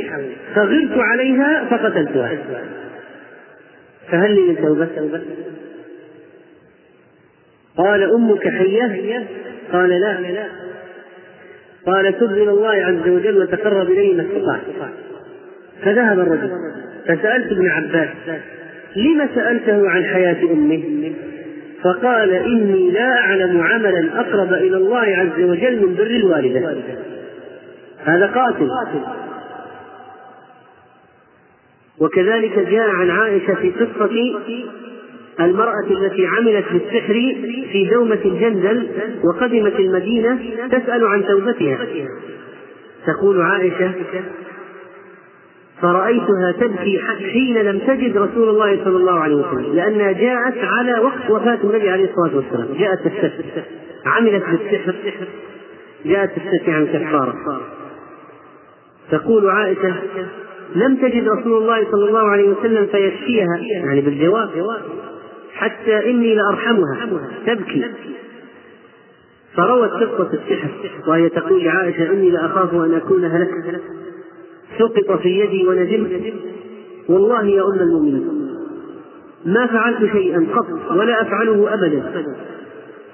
فغرت 0.55 0.99
عليها 0.99 1.65
فقتلتها. 1.71 2.39
فهل 4.11 4.35
لي 4.35 4.41
من 4.41 4.57
توبة؟ 4.57 4.89
قال 7.77 8.03
أمك 8.03 8.49
حية؟ 8.49 9.25
قال 9.73 9.89
لا. 9.91 10.49
قال 11.87 12.19
تب 12.19 12.33
إلى 12.33 12.51
الله 12.51 12.71
عز 12.71 13.09
وجل 13.09 13.43
وتقرب 13.43 13.91
إليه 13.91 14.15
ما 14.15 14.23
استطعت 14.23 14.61
فذهب 15.83 16.19
الرجل. 16.19 16.51
فسألت 17.05 17.53
ابن 17.53 17.69
عباس 17.69 18.09
لم 18.97 19.29
سألته 19.35 19.91
عن 19.91 20.05
حياة 20.05 20.43
أمه؟ 20.53 21.13
فقال 21.85 22.33
إني 22.33 22.91
لا 22.91 23.19
أعلم 23.19 23.61
عملا 23.61 24.21
أقرب 24.21 24.53
إلى 24.53 24.77
الله 24.77 24.99
عز 24.99 25.43
وجل 25.43 25.87
من 25.87 25.95
بر 25.95 26.07
الوالدة. 26.07 26.77
هذا 28.05 28.27
قاتل. 28.27 28.69
وكذلك 32.01 32.59
جاء 32.59 32.89
عن 32.89 33.11
عائشة 33.11 33.55
في 33.55 33.71
قصة 33.71 34.11
المرأة 35.41 35.87
التي 35.91 36.27
عملت 36.27 36.65
بالسحر 36.73 37.35
في 37.73 37.89
دومة 37.93 38.19
الجندل 38.25 38.89
وقدمت 39.25 39.77
المدينة 39.81 40.39
تسأل 40.69 41.07
عن 41.07 41.25
توبتها. 41.25 41.87
تقول 43.07 43.43
عائشة 43.43 43.93
فرأيتها 45.83 46.53
تبكي 46.61 46.99
حين 47.33 47.59
لم 47.59 47.79
تجد 47.79 48.17
رسول 48.17 48.49
الله 48.49 48.85
صلى 48.85 48.97
الله 48.97 49.21
عليه 49.21 49.35
وسلم 49.35 49.75
لأنها 49.75 50.13
جاءت 50.13 50.59
على 50.59 50.99
وقت 50.99 51.31
وفاة 51.31 51.59
النبي 51.65 51.91
عليه 51.91 52.11
الصلاة 52.11 52.37
والسلام. 52.37 52.69
جاءت 52.79 52.99
تستفتي 52.99 53.63
عملت 54.07 54.45
بالسحر. 54.45 54.95
جاءت 56.07 56.31
تستفتي 56.31 56.71
عن 56.71 56.87
كفارة. 56.87 57.35
تقول 59.11 59.51
عائشة 59.51 59.95
لم 60.75 60.97
تجد 60.97 61.29
رسول 61.29 61.63
الله 61.63 61.87
صلى 61.91 62.09
الله 62.09 62.29
عليه 62.29 62.49
وسلم 62.49 62.87
فيشفيها 62.87 63.59
يعني 63.85 64.01
بالجواب. 64.01 64.51
حتى 65.59 66.11
إني 66.11 66.35
لأرحمها. 66.35 67.07
تبكي. 67.47 67.85
فروت 69.55 69.91
قصة 69.91 70.31
السحر 70.33 70.71
وهي 71.09 71.29
تقول 71.29 71.65
لعائشة 71.65 72.11
إني 72.13 72.31
لأخاف 72.31 72.75
أن 72.75 72.95
أكون 72.95 73.25
هلكت. 73.25 73.81
سقط 74.79 75.21
في 75.21 75.29
يدي 75.29 75.67
وندمت 75.67 76.35
والله 77.09 77.47
يا 77.47 77.63
أم 77.63 77.81
المؤمنين 77.81 78.29
ما 79.47 79.67
فعلت 79.67 80.13
شيئا 80.13 80.47
قط 80.55 80.67
ولا 80.91 81.23
أفعله 81.23 81.75
أبدا. 81.75 82.03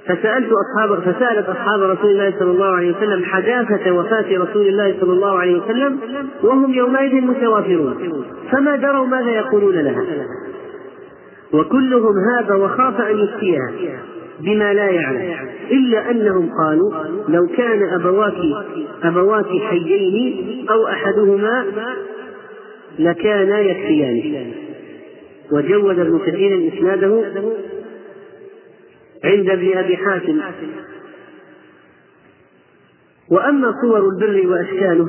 فسألت 0.07 0.49
أصحاب 0.53 1.01
فسألت 1.01 1.49
أصحاب 1.49 1.83
رسول 1.83 2.11
الله 2.11 2.35
صلى 2.39 2.51
الله 2.51 2.67
عليه 2.67 2.97
وسلم 2.97 3.25
حداثة 3.25 3.93
وفاة 3.93 4.39
رسول 4.39 4.67
الله 4.67 4.97
صلى 5.01 5.13
الله 5.13 5.39
عليه 5.39 5.63
وسلم 5.63 5.99
وهم 6.43 6.75
يومئذ 6.75 7.15
متوافرون. 7.15 8.25
فما 8.53 8.77
دروا 8.77 9.07
ماذا 9.07 9.31
يقولون 9.31 9.75
لها؟ 9.75 10.05
وكلهم 11.55 12.15
هاب 12.19 12.61
وخاف 12.61 13.01
أن 13.01 13.19
يفتيها 13.19 13.73
بما 14.41 14.75
لا 14.75 14.91
يعلم. 14.91 15.49
إلا 15.71 16.11
أنهم 16.11 16.51
قالوا 16.65 16.93
لو 17.29 17.47
كان 17.57 17.83
أبواك 17.83 18.35
أبواك 19.03 19.47
حيين 19.47 20.69
أو 20.71 20.87
أحدهما 20.87 21.65
لكانا 22.99 23.61
يكفيان. 23.61 24.53
وجود 25.53 25.99
ابن 25.99 26.19
كثير 26.19 26.73
إسناده 26.75 27.25
عند 29.25 29.51
ابن 29.51 29.79
أبي 29.79 29.97
حاتم. 29.97 30.41
وأما 33.31 33.73
صور 33.83 34.09
البر 34.09 34.51
وأشكاله 34.51 35.09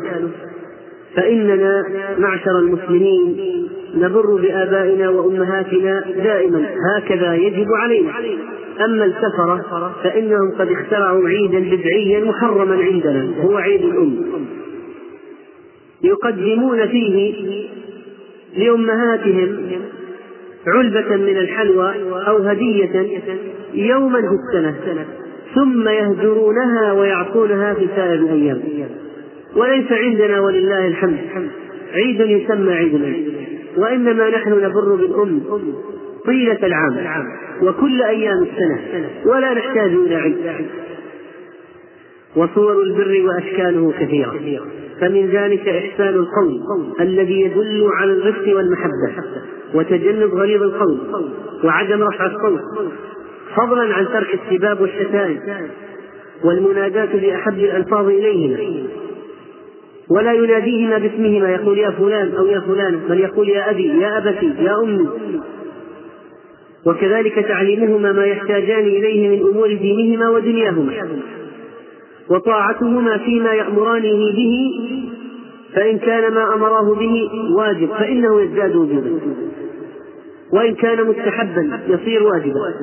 فإننا 1.16 1.84
معشر 2.18 2.60
المسلمين 2.60 3.38
نبر 3.96 4.36
بآبائنا 4.36 5.10
وأمهاتنا 5.10 6.04
دائما. 6.24 6.66
هكذا 6.96 7.36
يجب 7.36 7.68
علينا. 7.74 8.12
أما 8.86 9.06
الكفرة 9.06 9.96
فإنهم 10.04 10.52
قد 10.60 10.72
اخترعوا 10.72 11.30
عيدا 11.30 11.60
بدعيا 11.60 12.26
محرما 12.26 12.76
عندنا 12.76 13.30
هو 13.42 13.58
عيد 13.58 13.82
الأم. 13.82 14.16
يقدمون 16.04 16.88
فيه 16.88 17.34
لأمهاتهم 18.58 19.58
علبة 20.68 21.16
من 21.16 21.38
الحلوى 21.38 21.94
أو 22.28 22.38
هدية 22.38 23.22
يوما 23.74 24.22
في 24.22 24.28
السنة 24.58 25.06
ثم 25.56 25.90
يهجرونها 25.90 26.92
ويعصونها 26.92 27.74
في 27.74 27.88
سائر 27.96 28.20
الأيام. 28.20 28.62
وليس 29.56 29.92
عندنا 29.92 30.40
ولله 30.40 30.88
الحمد. 30.88 31.18
عيد 31.94 32.20
يسمى 32.20 32.74
عيد 32.74 32.96
الأم 32.96 33.16
وإنما 33.78 34.30
نحن 34.30 34.52
نبر 34.52 34.96
بالأم 34.96 35.42
طيلة 36.26 36.66
العام 36.66 37.26
وكل 37.62 38.02
أيام 38.04 38.44
السنة 38.44 39.10
ولا 39.26 39.54
نحتاج 39.54 39.92
إلى 39.92 40.16
عيد. 40.16 40.38
وصور 42.36 42.82
البر 42.82 43.26
وأشكاله 43.28 43.94
كثيرة. 44.00 44.66
فمن 45.02 45.30
ذلك 45.30 45.68
إحسان 45.68 46.14
القول 46.14 46.62
الذي 47.00 47.42
يدل 47.42 47.90
على 47.94 48.12
الرفق 48.12 48.56
والمحبة 48.56 49.24
وتجنب 49.74 50.34
غليظ 50.34 50.64
القول 50.64 50.98
وعدم 51.64 52.04
رفع 52.04 52.26
الصوت. 52.26 52.92
فضلا 53.56 53.94
عن 53.94 54.06
ترك 54.06 54.40
السباب 54.44 54.82
والشتائم 54.82 55.40
والمناداة 56.44 57.06
بأحب 57.14 57.58
الألفاظ 57.58 58.08
إليهما. 58.08 58.88
ولا 60.10 60.34
يناديهما 60.34 60.98
باسمهما 60.98 61.50
يقول 61.50 61.78
يا 61.78 61.90
فلان 61.90 62.36
أو 62.36 62.46
يا 62.46 62.60
فلان 62.60 63.00
بل 63.10 63.20
يقول 63.20 63.50
يا 63.50 63.70
أبي 63.72 63.88
يا 63.88 64.18
أبتي 64.18 64.54
يا 64.60 64.76
أمي. 64.84 65.10
وكذلك 66.86 67.34
تعليمهما 67.34 68.12
ما 68.12 68.26
يحتاجان 68.26 68.80
إليه 68.80 69.30
من 69.30 69.50
أمور 69.50 69.74
دينهما 69.74 70.30
ودنياهما. 70.30 70.94
وطاعتهما 72.30 73.18
فيما 73.18 73.54
يأمرانه 73.54 74.32
به 74.36 74.72
فإن 75.74 76.00
كان 76.00 76.34
ما 76.34 76.54
أمراه 76.54 76.96
به 76.96 77.30
واجب 77.58 77.90
فإنه 77.90 78.42
يزداد 78.42 78.76
وجوبا. 78.76 79.20
وإن 80.54 80.76
كان 80.76 81.08
مستحبا 81.08 81.80
يصير 81.88 82.24
واجبا. 82.24 82.74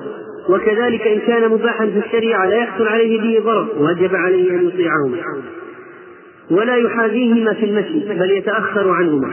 وكذلك 0.48 1.06
إن 1.06 1.18
كان 1.18 1.50
مباحا 1.50 1.87
في 1.87 1.98
الشريعة 2.06 2.46
لا 2.46 2.56
يحصل 2.56 2.88
عليه 2.88 3.20
به 3.20 3.44
ضرر 3.44 3.66
وجب 3.80 4.14
عليه 4.14 4.50
أن 4.50 4.66
يطيعهما. 4.68 5.16
ولا 6.52 6.76
يحاذيهما 6.76 7.52
في 7.54 7.64
المشي 7.64 8.18
بل 8.18 8.30
يتأخر 8.30 8.90
عنهما. 8.90 9.28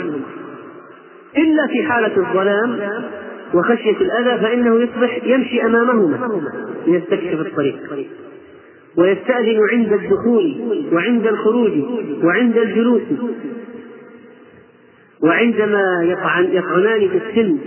إلا 1.38 1.68
في 1.68 1.84
حالة 1.84 2.18
الظلام 2.18 2.80
وخشية 3.54 3.98
الأذى 4.02 4.42
فإنه 4.42 4.82
يصبح 4.82 5.20
يمشي 5.24 5.66
أمامهما 5.66 6.42
ليستكشف 6.88 7.40
الطريق. 7.40 7.76
ويستأذن 8.98 9.60
عند 9.72 9.94
الدخول 9.94 10.56
وعند 10.94 11.28
الخروج 11.28 11.72
وعند 12.24 12.58
الجلوس 12.58 13.02
وعندما 15.24 16.04
يطعن 16.04 16.46
يطعنان 16.52 17.10
في 17.10 17.18
السن 17.18 17.58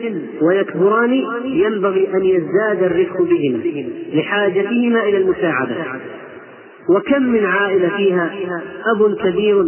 ويكبران 0.42 1.12
ينبغي 1.44 2.08
أن 2.14 2.24
يزداد 2.24 2.82
الرفق 2.82 3.22
بهما 3.22 3.58
لحاجتهما 4.14 5.02
إلى 5.02 5.16
المساعدة. 5.16 5.76
وكم 6.88 7.22
من 7.22 7.44
عائلة 7.44 7.88
فيها 7.96 8.30
أب 8.86 9.14
كبير 9.14 9.64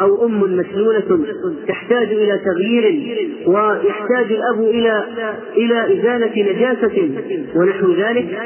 أو 0.00 0.26
أم 0.26 0.40
مسلولة 0.40 1.20
تحتاج 1.68 2.08
إلى 2.12 2.40
تغيير 2.44 3.08
ويحتاج 3.46 4.32
الأب 4.32 4.60
إلى 4.60 5.04
إلى 5.56 6.00
إزالة 6.00 6.52
نجاسة 6.52 7.10
ونحو 7.54 7.92
ذلك 7.92 8.38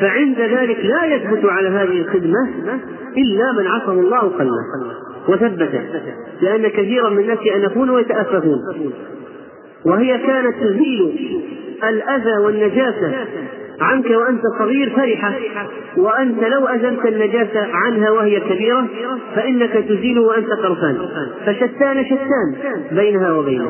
فعند 0.00 0.40
ذلك 0.40 0.78
لا 0.84 1.04
يثبت 1.04 1.44
على 1.44 1.68
هذه 1.68 2.00
الخدمة 2.00 2.48
إلا 3.16 3.52
من 3.52 3.66
عصم 3.66 3.98
الله 3.98 4.18
قلبه 4.18 4.92
وثبته 5.28 5.82
لأن 6.42 6.68
كثيرا 6.68 7.10
من 7.10 7.18
الناس 7.18 7.38
يأنفون 7.42 7.90
ويتأففون 7.90 8.58
وهي 9.84 10.18
كانت 10.18 10.54
تزيل 10.56 11.12
الأذى 11.88 12.38
والنجاسة 12.44 13.14
عنك 13.82 14.10
وأنت 14.10 14.42
صغير 14.58 14.90
فرحة. 14.90 15.34
وأنت 15.96 16.42
لو 16.42 16.66
أزلت 16.66 17.06
النجاسة 17.06 17.66
عنها 17.72 18.10
وهي 18.10 18.40
كبيرة 18.40 18.86
فإنك 19.34 19.72
تزيل 19.72 20.18
وأنت 20.18 20.50
قرفان. 20.50 21.08
فشتان 21.46 22.04
شتان 22.04 22.54
بينها 22.92 23.32
وبينك. 23.32 23.68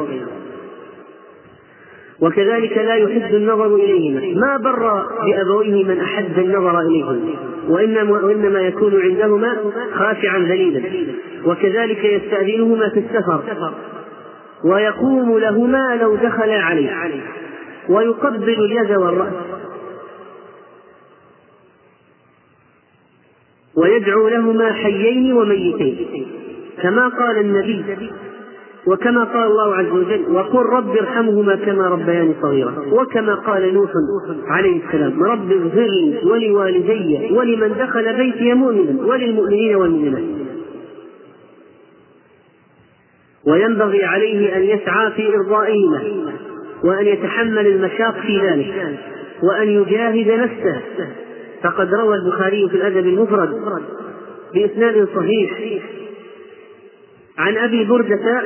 وكذلك 2.21 2.79
لا 2.79 2.95
يحب 2.95 3.35
النظر 3.35 3.75
إليهما. 3.75 4.41
ما 4.41 4.57
بر 4.57 5.07
بأبويه 5.25 5.85
من 5.85 6.01
أحب 6.01 6.39
النظر 6.39 6.81
إليهما. 6.81 7.19
وإنما, 7.69 8.11
وإنما 8.11 8.61
يكون 8.61 9.03
عندهما 9.03 9.57
خاشعا 9.95 10.39
ذليلا. 10.39 10.81
وكذلك 11.47 12.05
يستأذنهما 12.05 12.89
في 12.89 12.99
السفر. 13.01 13.41
ويقوم 14.65 15.39
لهما 15.39 15.99
لو 16.03 16.17
دخلا 16.17 16.59
عليه. 16.59 17.21
ويقبل 17.89 18.49
اليد 18.49 18.93
والرأس. 18.93 19.33
ويدعو 23.77 24.29
لهما 24.29 24.73
حيين 24.73 25.33
وميتين. 25.33 26.27
كما 26.83 27.09
قال 27.09 27.39
النبي 27.39 27.85
وكما 28.87 29.25
قال 29.25 29.47
الله 29.51 29.75
عز 29.75 29.91
وجل 29.91 30.25
وقل 30.31 30.67
رب 30.67 30.97
ارحمهما 30.97 31.57
كما 31.57 31.89
ربياني 31.89 32.35
صغيرا. 32.43 32.75
وكما 32.93 33.35
قال 33.35 33.75
نوح 33.75 33.91
عليه 34.49 34.81
السلام 34.87 35.23
رب 35.23 35.53
اغفر 35.53 35.87
لي 35.87 36.21
ولوالدي 36.25 37.29
ولمن 37.33 37.75
دخل 37.79 38.17
بيتي 38.17 38.55
مؤمنا 38.55 39.07
وللمؤمنين 39.07 39.77
والمؤمنات. 39.77 40.43
وينبغي 43.47 44.05
عليه 44.05 44.57
أن 44.57 44.63
يسعى 44.63 45.11
في 45.11 45.37
إرضائهما 45.37 46.03
وأن 46.85 47.07
يتحمل 47.07 47.67
المشاق 47.67 48.21
في 48.21 48.39
ذلك 48.39 48.99
وأن 49.43 49.69
يجاهد 49.69 50.31
نفسه 50.31 50.81
فقد 51.63 51.95
روى 51.95 52.17
البخاري 52.17 52.69
في 52.69 52.77
الأدب 52.77 53.07
المفرد 53.07 53.61
بإسناد 54.55 55.09
صحيح. 55.17 55.59
عن 57.39 57.57
أبي 57.57 57.85
بردة 57.85 58.43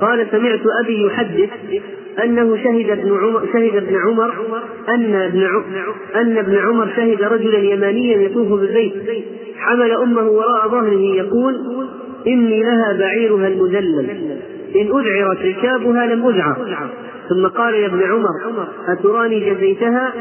قال 0.00 0.26
سمعت 0.30 0.60
أبي 0.84 1.02
يحدث 1.06 1.50
أنه 2.24 2.56
شهد 2.56 2.90
ابن 2.90 3.18
عمر 3.18 3.46
شهد 3.52 3.76
ابن 3.76 3.96
عمر 3.96 4.32
أن 4.88 5.14
ابن 5.14 5.48
أن 6.14 6.38
ابن 6.38 6.56
عمر 6.58 6.88
شهد 6.96 7.22
رجلا 7.22 7.58
يمانيا 7.58 8.16
يطوف 8.16 8.60
بالبيت. 8.60 8.92
حمل 9.58 9.90
أمه 9.90 10.28
وراء 10.28 10.68
ظهره 10.68 11.16
يقول 11.16 11.54
إني 12.26 12.62
لها 12.62 12.92
بعيرها 12.98 13.48
المذلل. 13.48 14.10
إن 14.76 14.98
أذعرت 14.98 15.38
ركابها 15.44 16.06
لم 16.06 16.28
أذعر. 16.28 16.90
ثم 17.28 17.46
قال 17.46 17.74
يا 17.74 17.86
ابن 17.86 18.02
عمر 18.02 18.30
أتراني 18.88 19.50
جزيتها؟ 19.50 20.12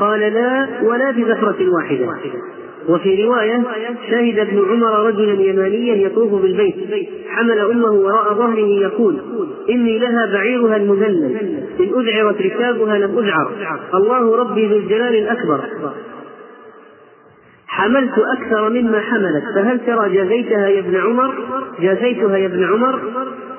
قال 0.00 0.20
لا 0.20 0.68
ولا 0.82 1.10
بزفرة 1.10 1.68
واحدة. 1.76 2.08
وفي 2.88 3.24
رواية 3.24 3.62
شهد 4.10 4.38
ابن 4.38 4.64
عمر 4.70 5.06
رجلا 5.06 5.42
يمانيا 5.42 5.94
يطوف 5.94 6.42
بالبيت 6.42 6.74
حمل 7.28 7.58
أمه 7.58 7.90
وراء 7.90 8.34
ظهره 8.34 8.66
يقول 8.66 9.20
إني 9.70 9.98
لها 9.98 10.26
بعيرها 10.32 10.76
المذلل 10.76 11.36
إن 11.80 12.00
أذعرت 12.00 12.42
ركابها 12.42 12.98
لم 12.98 13.18
أذعر. 13.18 13.50
الله 13.94 14.36
ربي 14.36 14.66
ذو 14.66 14.76
الجلال 14.76 15.14
الأكبر. 15.14 15.60
حملت 17.66 18.12
أكثر 18.38 18.68
مما 18.68 19.00
حملت 19.00 19.44
فهل 19.54 19.80
ترى 19.86 20.14
جازيتها 20.14 20.68
يا 20.68 20.80
ابن 20.80 20.96
عمر؟ 20.96 21.34
جازيتها 21.80 22.36
يا 22.36 22.46
ابن 22.46 22.64
عمر؟ 22.64 23.00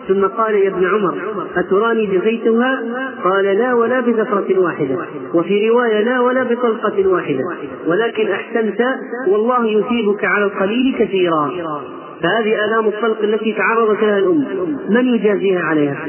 ثم 0.08 0.26
قال 0.26 0.56
يا 0.56 0.70
ابن 0.70 0.86
عمر 0.86 1.46
أتراني 1.56 2.06
جزيتها؟ 2.06 2.84
قال 3.24 3.46
لا 3.46 3.74
ولا 3.74 4.00
بزفرة 4.00 4.60
واحدة. 4.60 4.98
وفي 5.34 5.70
رواية 5.70 6.02
لا 6.02 6.20
ولا 6.20 6.44
بطلقة 6.44 7.08
واحدة. 7.08 7.44
ولكن 7.88 8.32
أحسنت 8.32 8.82
والله 9.28 9.68
يثيبك 9.68 10.26
على 10.26 10.46
القليل 10.46 10.96
كثيرا. 11.00 11.52
فهذه 12.24 12.66
آلام 12.66 12.88
الطلق 12.88 13.22
التي 13.24 13.54
تعرضت 13.54 14.02
لها 14.04 14.18
الأم. 14.18 14.78
من 14.90 15.06
يجازيها 15.06 15.60
عليها؟ 15.60 16.08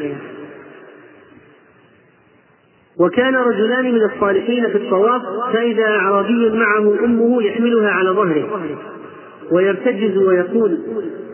وكان 2.98 3.34
رجلان 3.34 3.84
من 3.94 4.02
الصالحين 4.02 4.68
في 4.68 4.76
الطواف 4.78 5.22
فإذا 5.52 5.88
أعرابي 5.88 6.50
معه 6.50 7.04
أمه 7.04 7.42
يحملها 7.42 7.90
على 7.90 8.10
ظهره. 8.10 8.60
ويرتجز 9.52 10.16
ويقول 10.16 10.78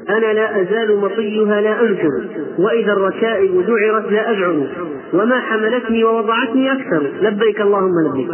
أنا 0.09 0.33
لا 0.33 0.63
أزال 0.63 0.97
مطيها 0.97 1.61
لا 1.61 1.83
أنشر 1.83 2.29
وإذا 2.59 2.93
الركائب 2.93 3.51
ذعرت 3.61 4.13
لا 4.13 4.31
أذعر 4.31 4.67
وما 5.13 5.41
حملتني 5.41 6.05
ووضعتني 6.05 6.73
أكثر. 6.73 7.03
لبيك 7.23 7.61
اللهم 7.61 7.93
لبيك. 8.09 8.29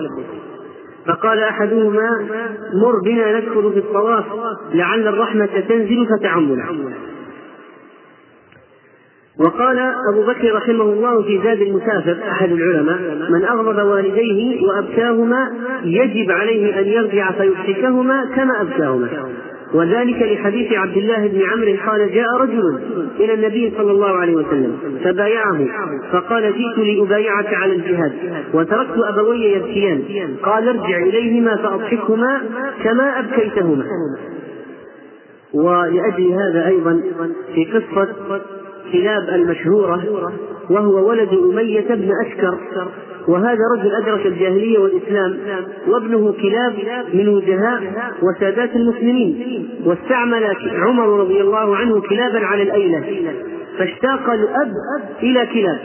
فقال 1.06 1.38
أحدهما 1.38 2.28
مر 2.74 3.00
بنا 3.04 3.40
ندخل 3.40 3.72
في 3.72 3.78
الطواف 3.78 4.24
لعل 4.74 5.08
الرحمة 5.08 5.48
تنزل 5.68 6.06
فتعمنا 6.06 6.64
وقال 9.40 9.78
أبو 10.12 10.26
بكر 10.26 10.54
رحمه 10.54 10.84
الله 10.84 11.22
في 11.22 11.40
زاد 11.44 11.60
المسافر 11.60 12.18
أحد 12.30 12.52
العلماء 12.52 12.98
من 13.30 13.44
أغضب 13.44 13.86
والديه 13.86 14.66
وأبكاهما 14.66 15.52
يجب 15.84 16.30
عليه 16.30 16.80
أن 16.80 16.84
يرجع 16.84 17.30
فيمسكهما 17.32 18.24
كما 18.36 18.60
أبكاهما. 18.60 19.08
وذلك 19.74 20.22
لحديث 20.22 20.72
عبد 20.72 20.96
الله 20.96 21.26
بن 21.26 21.42
عمرو 21.42 21.72
قال 21.86 22.14
جاء 22.14 22.26
رجل 22.40 22.78
إلى 23.20 23.34
النبي 23.34 23.72
صلى 23.76 23.92
الله 23.92 24.16
عليه 24.16 24.34
وسلم 24.34 24.76
فبايعه 25.04 25.66
فقال 26.12 26.42
جئت 26.42 26.78
لأبايعك 26.86 27.54
على 27.54 27.72
الجهاد 27.72 28.12
وتركت 28.54 28.98
أبوي 28.98 29.44
يبكيان 29.44 30.02
قال 30.42 30.68
ارجع 30.68 30.98
إليهما 30.98 31.56
فأضحكهما 31.56 32.40
كما 32.84 33.18
أبكيتهما. 33.20 33.84
ولأجل 35.54 36.32
هذا 36.32 36.66
أيضا 36.66 37.00
في 37.54 37.64
قصة 37.64 38.08
كلاب 38.92 39.28
المشهورة 39.28 40.04
وهو 40.70 41.08
ولد 41.08 41.28
أمية 41.52 41.86
بن 41.94 42.10
أشكر 42.26 42.58
وهذا 43.28 43.58
رجل 43.76 43.94
أدرك 44.02 44.26
الجاهلية 44.26 44.78
والإسلام 44.78 45.38
وابنه 45.88 46.34
كلاب 46.42 46.74
من 47.14 47.28
وجهاء 47.28 47.82
وسادات 48.22 48.76
المسلمين 48.76 49.68
واستعمل 49.84 50.44
عمر 50.72 51.20
رضي 51.20 51.40
الله 51.40 51.76
عنه 51.76 52.00
كلابا 52.00 52.38
على 52.46 52.62
الأيلة 52.62 53.04
فاشتاق 53.78 54.30
الأب 54.30 54.72
إلى 55.22 55.46
كلاب 55.54 55.78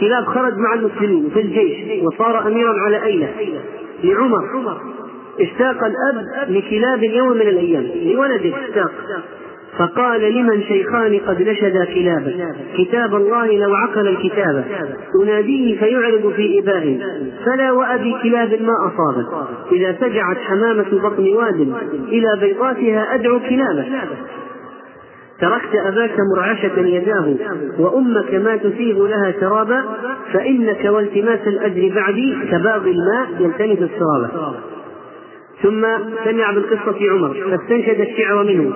كلاب 0.00 0.24
خرج 0.24 0.52
مع 0.56 0.74
المسلمين 0.74 1.30
في 1.34 1.40
الجيش 1.40 2.02
وصار 2.04 2.46
أميرا 2.48 2.74
على 2.80 3.04
أيلة 3.04 3.28
لعمر 4.04 4.42
اشتاق 5.40 5.84
الأب 5.84 6.50
لكلاب 6.50 7.02
يوم 7.02 7.32
من 7.32 7.40
الأيام 7.40 7.86
لولده 8.04 8.52
اشتاق. 8.66 8.90
فقال 9.78 10.20
لمن 10.20 10.62
شيخان 10.62 11.20
قد 11.26 11.42
نشدا 11.42 11.84
كلابا 11.84 12.54
كتاب 12.78 13.14
الله 13.14 13.56
لو 13.56 13.74
عقل 13.74 14.08
الكتاب. 14.08 14.64
أناديه 15.22 15.78
فيعرض 15.78 16.32
في 16.36 16.58
إباه 16.58 16.98
فلا 17.46 17.72
وأبي 17.72 18.14
كلاب 18.22 18.62
ما 18.62 18.72
أصابت 18.88 19.48
إذا 19.72 19.96
سجعت 20.00 20.36
حمامة 20.36 20.86
بطن 20.92 21.34
واد 21.34 21.74
إلى 22.08 22.38
بيضاتها 22.40 23.14
أدعو 23.14 23.40
كلابا 23.40 23.84
تركت 25.40 25.74
أباك 25.74 26.16
مرعشة 26.36 26.78
يداه 26.78 27.34
وأمك 27.78 28.34
ما 28.34 28.56
تسيغ 28.56 29.06
لها 29.06 29.34
شرابا 29.40 29.84
فإنك 30.32 30.84
والتماس 30.84 31.40
الأجر 31.46 31.92
بعدي 31.94 32.36
كباغي 32.50 32.90
الماء 32.90 33.28
يلتمس 33.40 33.90
السرابا 33.90 34.54
ثم 35.62 35.86
سمع 36.24 36.50
بالقصة 36.50 37.10
عمر 37.10 37.34
فاستنشد 37.50 38.00
الشعر 38.00 38.44
منه 38.44 38.72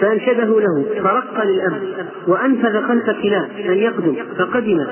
فأنشده 0.00 0.60
له 0.60 0.84
فرق 1.02 1.44
للأب 1.44 1.82
وأنفذ 2.28 2.82
خلف 2.82 3.04
كلاب 3.22 3.48
أن 3.68 3.78
يقدم 3.78 4.14
فقدم 4.38 4.86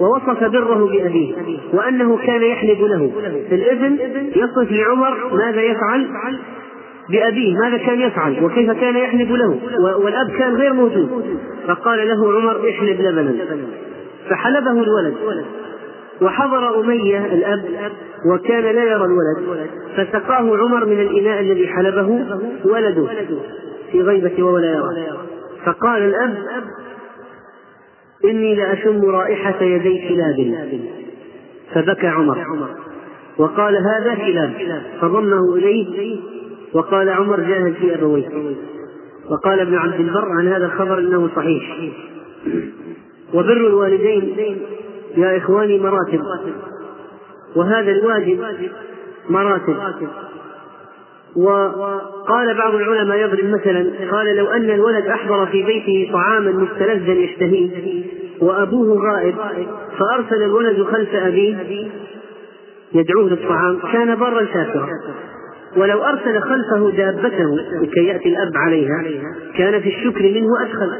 ووصف 0.00 0.44
بره 0.44 0.86
بأبيه 0.86 1.34
وأنه 1.72 2.18
كان 2.26 2.42
يحلب 2.42 2.80
له. 2.80 3.12
في 3.48 3.54
الإذن 3.54 3.98
يصف 4.36 4.72
لعمر 4.72 5.34
ماذا 5.34 5.62
يفعل؟ 5.62 6.06
بأبيه 7.10 7.54
ماذا 7.56 7.76
كان 7.76 8.00
يفعل؟ 8.00 8.44
وكيف 8.44 8.70
كان 8.70 8.96
يحلب 8.96 9.32
له؟ 9.32 9.58
والأب 10.04 10.30
كان 10.38 10.54
غير 10.54 10.72
موجود. 10.72 11.38
فقال 11.66 12.08
له 12.08 12.36
عمر 12.36 12.70
احلب 12.70 13.00
لبنا. 13.00 13.34
فحلبه 14.30 14.82
الولد. 14.82 15.14
وحضر 16.22 16.80
أمية 16.80 17.26
الأب 17.26 17.64
وكان 18.26 18.62
لا 18.62 18.84
يرى 18.84 19.04
الولد 19.04 19.68
فسقاه 19.96 20.56
عمر 20.56 20.84
من 20.84 21.00
الإناء 21.00 21.40
الذي 21.40 21.68
حلبه 21.68 22.24
ولده 22.64 23.06
في 23.92 24.02
غيبة 24.02 24.42
وهو 24.42 24.58
لا 24.58 24.72
يرى. 24.72 25.18
فقال 25.64 26.02
الأب 26.02 26.34
إني 28.24 28.54
لأشم 28.54 29.04
رائحة 29.04 29.62
يدي 29.62 30.08
كلاب 30.08 30.54
فبكى 31.74 32.06
عمر. 32.06 32.38
وقال 33.38 33.76
هذا 33.76 34.14
كلاب 34.14 34.82
فضمه 35.00 35.54
إليه 35.54 36.20
وقال 36.72 37.08
عمر 37.08 37.40
جاهد 37.40 37.74
في 37.74 37.94
أبويه. 37.94 38.28
وقال 39.30 39.60
ابن 39.60 39.74
عبد 39.74 40.00
البر 40.00 40.28
عن 40.38 40.48
هذا 40.48 40.66
الخبر 40.66 40.98
إنه 40.98 41.28
صحيح. 41.36 41.90
وبر 43.34 43.66
الوالدين 43.66 44.58
يا 45.16 45.36
إخواني 45.36 45.78
مراتب. 45.78 46.20
وهذا 47.56 47.90
الواجب 47.90 48.44
مراتب. 49.30 49.76
وقال 51.36 52.54
بعض 52.58 52.74
العلماء 52.74 53.18
يضرب 53.18 53.44
مثلا 53.44 53.90
قال 54.10 54.36
لو 54.36 54.46
أن 54.46 54.70
الولد 54.70 55.06
أحضر 55.06 55.46
في 55.46 55.62
بيته 55.62 56.12
طعاما 56.12 56.50
مستلذا 56.50 57.12
يشتهيه 57.12 58.04
وأبوه 58.40 59.10
غائب 59.10 59.34
فأرسل 59.98 60.42
الولد 60.42 60.82
خلف 60.82 61.14
أبيه 61.14 61.56
يدعوه 62.94 63.28
للطعام 63.30 63.78
كان 63.92 64.16
برا 64.16 64.44
شاكرا. 64.44 64.88
ولو 65.76 66.04
أرسل 66.04 66.40
خلفه 66.40 66.90
دابته 66.90 67.56
لكي 67.82 68.06
يأتي 68.06 68.28
الأب 68.28 68.56
عليها 68.56 69.04
كان 69.58 69.80
في 69.80 69.88
الشكر 69.88 70.22
منه 70.22 70.62
أدخل. 70.62 70.92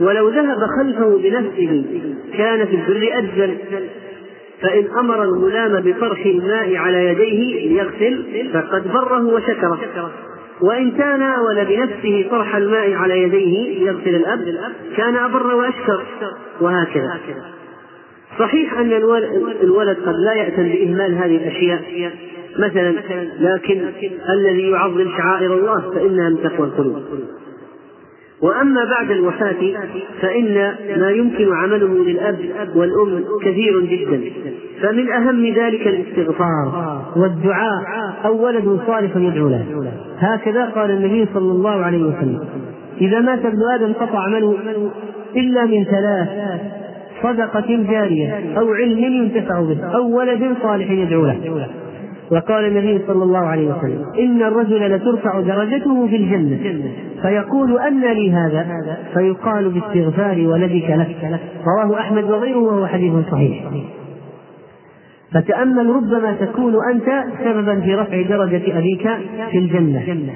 ولو 0.00 0.28
ذهب 0.28 0.58
خلفه 0.78 1.18
بنفسه 1.18 1.84
كان 2.38 2.66
في 2.66 2.74
البر 2.74 3.18
أجزل. 3.18 3.56
فإن 4.62 4.84
أمر 4.98 5.22
الغلام 5.22 5.80
بطرح 5.80 6.26
الماء 6.26 6.76
على 6.76 7.04
يديه 7.04 7.68
ليغسل 7.68 8.24
فقد 8.52 8.92
بره 8.92 9.34
وشكره. 9.34 10.10
وإن 10.60 10.96
تناول 10.96 11.64
بنفسه 11.64 12.26
طرح 12.30 12.56
الماء 12.56 12.92
على 12.92 13.22
يديه 13.22 13.78
ليغسل 13.78 14.14
الأب 14.14 14.54
كان 14.96 15.16
أبر 15.16 15.54
وأشكر. 15.54 16.02
وهكذا. 16.60 17.20
صحيح 18.38 18.78
أن 18.78 18.92
الولد 19.62 19.96
قد 20.06 20.14
لا 20.24 20.34
يأتم 20.34 20.62
بإهمال 20.62 21.14
هذه 21.14 21.36
الأشياء. 21.36 22.12
مثلا 22.58 22.94
لكن 23.40 23.80
الذي 24.28 24.70
يعظم 24.70 25.08
شعائر 25.16 25.54
الله 25.54 25.90
فإنها 25.94 26.28
من 26.28 26.42
تقوى 26.42 26.66
القلوب. 26.66 27.02
وأما 28.42 28.84
بعد 28.84 29.10
الوفاة 29.10 29.56
فإن 30.20 30.74
ما 31.00 31.10
يمكن 31.10 31.52
عمله 31.52 32.04
للأب 32.04 32.38
والأم 32.74 33.24
كثير 33.42 33.80
جدا. 33.80 34.20
فمن 34.82 35.10
أهم 35.10 35.46
ذلك 35.46 35.86
الاستغفار 35.86 37.02
والدعاء 37.16 37.82
أو 38.24 38.44
ولد 38.46 38.80
صالح 38.86 39.16
يدعو 39.16 39.48
له. 39.48 39.64
هكذا 40.18 40.64
قال 40.64 40.90
النبي 40.90 41.26
صلى 41.34 41.52
الله 41.52 41.84
عليه 41.84 42.02
وسلم 42.02 42.40
إذا 43.00 43.20
مات 43.20 43.44
ابن 43.44 43.58
آدم 43.74 43.92
قطع 43.92 44.18
عمله 44.18 44.56
إلا 45.36 45.64
من 45.64 45.84
ثلاث 45.84 46.28
صدقة 47.22 47.86
جارية 47.90 48.58
أو 48.58 48.72
علم 48.72 48.98
ينتفع 48.98 49.60
به 49.60 49.84
أو 49.94 50.16
ولد 50.18 50.54
صالح 50.62 50.90
يدعو 50.90 51.26
له. 51.26 51.66
وقال 52.32 52.64
النبي 52.64 53.06
صلى 53.06 53.24
الله 53.24 53.38
عليه 53.38 53.68
وسلم 53.68 54.04
إن 54.18 54.42
الرجل 54.42 54.94
لترفع 54.94 55.40
درجته 55.40 56.06
في 56.06 56.16
الجنة. 56.16 56.82
فيقول 57.22 57.78
أن 57.78 58.00
لي 58.00 58.32
هذا؟ 58.32 58.66
فيقال 59.14 59.68
باستغفار 59.68 60.46
ولدك 60.46 60.90
لك. 60.90 61.40
رواه 61.66 62.00
أحمد 62.00 62.24
وغيره 62.24 62.58
وهو 62.58 62.86
حديث 62.86 63.12
صحيح. 63.30 63.64
فتأمل 65.34 65.86
ربما 65.86 66.32
تكون 66.40 66.74
أنت 66.92 67.24
سببا 67.44 67.80
في 67.80 67.94
رفع 67.94 68.22
درجة 68.22 68.78
أبيك 68.78 69.08
في 69.50 69.58
الجنة. 69.58 70.32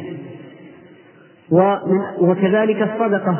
وكذلك 2.20 2.82
الصدقة. 2.82 3.38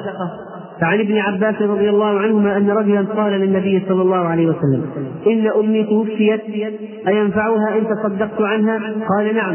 فعن 0.81 1.01
ابن 1.01 1.19
عباس 1.19 1.63
رضي 1.63 1.91
الله 1.91 2.19
عنهما 2.21 2.57
أن 2.57 2.71
رجلا 2.71 3.01
قال 3.01 3.33
للنبي 3.33 3.83
صلى 3.89 4.03
الله 4.03 4.17
عليه 4.17 4.47
وسلم 4.47 4.85
إن 5.27 5.47
أمي 5.61 5.85
توفيت 5.85 6.41
أينفعها 7.09 7.79
إن 7.79 7.85
تصدقت 7.85 8.41
عنها؟ 8.41 8.79
قال 9.09 9.35
نعم 9.35 9.55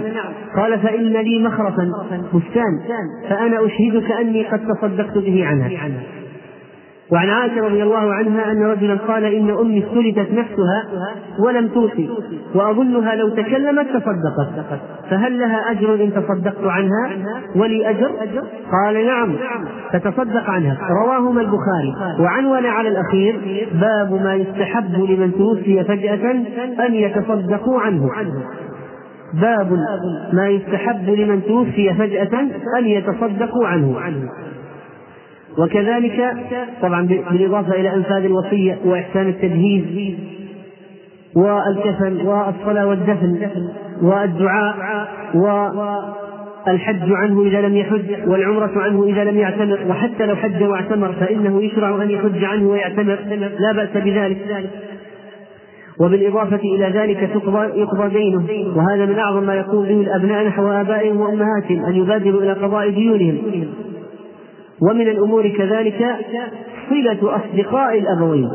قال 0.56 0.80
فإن 0.80 1.14
لي 1.14 1.44
مخرفا 1.44 1.92
بستان 2.34 2.80
فأنا 3.30 3.66
أشهدك 3.66 4.12
أني 4.12 4.44
قد 4.44 4.60
تصدقت 4.68 5.18
به 5.18 5.46
عنها 5.46 5.70
وعن 7.12 7.30
عائشة 7.30 7.62
رضي 7.62 7.84
الله 7.84 8.14
عنها 8.14 8.52
أن 8.52 8.64
رجلا 8.64 8.96
قال 8.96 9.26
إن 9.26 9.50
أمي 9.50 9.84
استلفت 9.84 10.32
نفسها 10.32 10.84
ولم 11.40 11.68
توصي 11.68 12.10
وأظنها 12.56 13.16
لو 13.16 13.30
تكلمت 13.30 13.88
تصدقت. 13.88 14.80
فهل 15.10 15.40
لها 15.40 15.72
أجر 15.72 15.94
إن 15.96 16.14
تصدقت 16.14 16.64
عنها؟ 16.64 17.10
ولي 17.56 17.90
أجر؟ 17.90 18.12
قال 18.72 19.06
نعم 19.06 19.36
فتصدق 19.94 20.50
عنها. 20.50 20.78
رواهما 21.04 21.42
البخاري. 21.42 21.96
وعنون 22.20 22.66
على 22.66 22.90
الأخير 22.90 23.40
باب 23.74 24.22
ما 24.24 24.34
يستحب 24.34 25.04
لمن 25.10 25.32
توفي 25.32 25.84
فجأة 25.84 26.32
أن 26.88 26.94
يتصدقوا 26.94 27.82
عنه. 27.82 28.10
باب 29.34 29.72
ما 30.34 30.48
يستحب 30.48 31.10
لمن 31.10 31.44
توفي 31.44 31.94
فجأة 31.94 32.40
أن 32.80 32.86
يتصدقوا 32.86 33.68
عنه. 33.68 33.96
وكذلك 35.58 36.34
طبعا 36.82 37.08
بالإضافة 37.08 37.74
إلى 37.74 37.94
أنفاذ 37.94 38.26
الوصية 38.26 38.78
وإحسان 38.86 39.28
التجهيز 39.28 40.16
والكفن 41.36 42.28
والصلاة 42.28 42.88
والدفن 42.88 43.50
والدعاء 44.02 45.08
والحج 45.34 47.12
عنه 47.12 47.42
إذا 47.42 47.62
لم 47.62 47.78
يحج 47.78 48.30
والعمرة 48.30 48.72
عنه 48.76 49.04
إذا 49.04 49.24
لم 49.24 49.38
يعتمر 49.38 49.80
وحتى 49.90 50.26
لو 50.26 50.36
حج 50.36 50.64
واعتمر 50.64 51.14
فإنه 51.14 51.64
يشرع 51.64 52.04
أن 52.04 52.10
يحج 52.10 52.44
عنه 52.44 52.70
ويعتمر 52.70 53.18
لا 53.60 53.72
بأس 53.72 54.04
بذلك. 54.04 54.70
وبالإضافة 56.00 56.60
إلى 56.76 56.86
ذلك 56.86 57.30
تقضى 57.34 57.80
يقضى 57.80 58.10
دينه 58.10 58.78
وهذا 58.78 59.06
من 59.06 59.20
أعظم 59.20 59.44
ما 59.44 59.56
يكون 59.56 59.88
به 59.88 60.02
الأبناء 60.02 60.48
نحو 60.48 60.68
آبائهم 60.68 61.22
وأمهاتهم 61.22 61.86
أن 61.86 61.96
يبادروا 61.96 62.42
إلى 62.42 62.54
قضاء 62.54 62.90
ديونهم. 62.90 63.38
ومن 64.82 65.08
الأمور 65.08 65.48
كذلك 65.48 66.06
صلة 66.90 67.36
أصدقاء 67.36 68.00
الأبوين. 68.00 68.50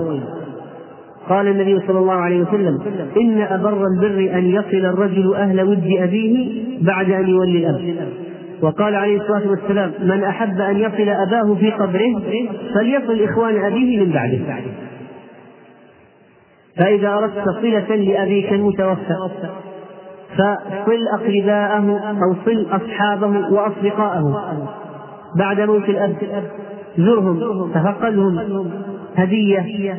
قال 1.29 1.49
النبي 1.49 1.81
صلى 1.87 1.99
الله 1.99 2.13
عليه 2.15 2.41
وسلم 2.41 2.79
إن 3.21 3.41
أبر 3.41 3.87
البر 3.87 4.39
أن 4.39 4.45
يصل 4.45 4.87
الرجل 4.87 5.35
أهل 5.35 5.63
ود 5.63 5.91
أبيه 5.99 6.63
بعد 6.81 7.11
أن 7.11 7.29
يولي 7.29 7.71
الأب. 7.71 8.09
وقال 8.63 8.95
عليه 8.95 9.21
الصلاة 9.21 9.51
والسلام 9.51 9.93
من 10.01 10.25
أحب 10.25 10.61
أن 10.61 10.77
يصل 10.77 11.09
أباه 11.09 11.55
في 11.55 11.71
قبره 11.71 12.23
فليصل 12.75 13.23
إخوان 13.23 13.65
أبيه 13.65 14.05
من 14.05 14.13
بعده. 14.13 14.41
فإذا 16.77 17.09
أردت 17.09 17.45
صلة 17.63 17.97
لأبيك 17.97 18.53
المتوفى 18.53 19.17
فصل 20.33 21.07
أقرباءه 21.21 22.01
أو 22.09 22.35
صل 22.45 22.67
أصحابه 22.71 23.53
وأصدقاءه. 23.53 24.69
بعد 25.39 25.61
موت 25.61 25.89
الأب. 25.89 26.45
زرهم 26.99 27.71
تفقدهم 27.75 28.71
هدية. 29.17 29.95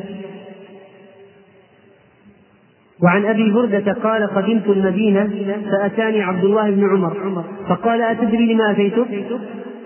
وعن 3.02 3.24
أبي 3.24 3.50
بردة 3.50 3.92
قال 3.92 4.26
قدمت 4.26 4.66
المدينة 4.66 5.30
فأتاني 5.70 6.22
عبد 6.22 6.44
الله 6.44 6.70
بن 6.70 6.88
عمر. 6.90 7.44
فقال 7.68 8.02
أتدري 8.02 8.54
لما 8.54 8.70
اتيتك؟ 8.70 9.24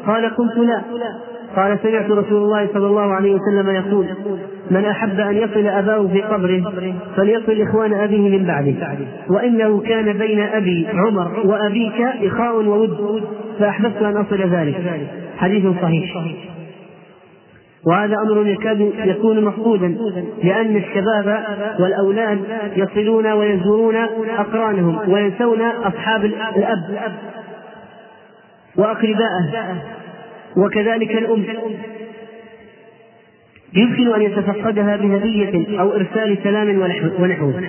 قال 0.07 0.25
قلت 0.37 0.57
لا. 0.57 0.83
قال 1.57 1.79
سمعت 1.83 2.11
رسول 2.11 2.43
الله 2.43 2.69
صلى 2.75 2.87
الله 2.87 3.15
عليه 3.15 3.35
وسلم 3.35 3.71
يقول 3.71 4.07
من 4.71 4.85
أحب 4.85 5.21
أن 5.21 5.37
يصل 5.37 5.67
أباه 5.67 6.07
في 6.07 6.23
قبره 6.23 6.73
فليصل 7.17 7.61
إخوان 7.63 7.93
أبيه 7.93 8.39
من 8.39 8.45
بعده. 8.47 8.75
وإنه 9.31 9.81
كان 9.81 10.19
بين 10.19 10.41
أبي 10.41 10.87
عمر 10.95 11.47
وأبيك 11.47 12.01
إخاء 12.01 12.57
وود 12.57 13.23
فأحببت 13.59 14.03
أن 14.03 14.17
أصل 14.17 14.43
ذلك. 14.43 15.11
حديث 15.39 15.67
صحيح. 15.83 16.17
وهذا 17.87 18.17
أمر 18.27 18.47
يكاد 18.47 18.93
يكون 19.05 19.45
مفقودا 19.45 19.97
لأن 20.43 20.77
الشباب 20.77 21.45
والأولاد 21.81 22.39
يصلون 22.77 23.27
ويزورون 23.27 23.97
أقرانهم 24.39 24.99
وينسون 25.13 25.61
أصحاب 25.63 26.25
الأب 26.25 27.13
وأقرباءه 28.77 29.77
وكذلك 30.57 31.11
الأم. 31.11 31.45
يمكن 33.75 34.15
أن 34.15 34.23
يتفقدها 34.23 34.97
بهدية 34.97 35.81
أو 35.81 35.93
إرسال 35.93 36.39
سلام 36.43 36.79
ونحوه. 37.21 37.63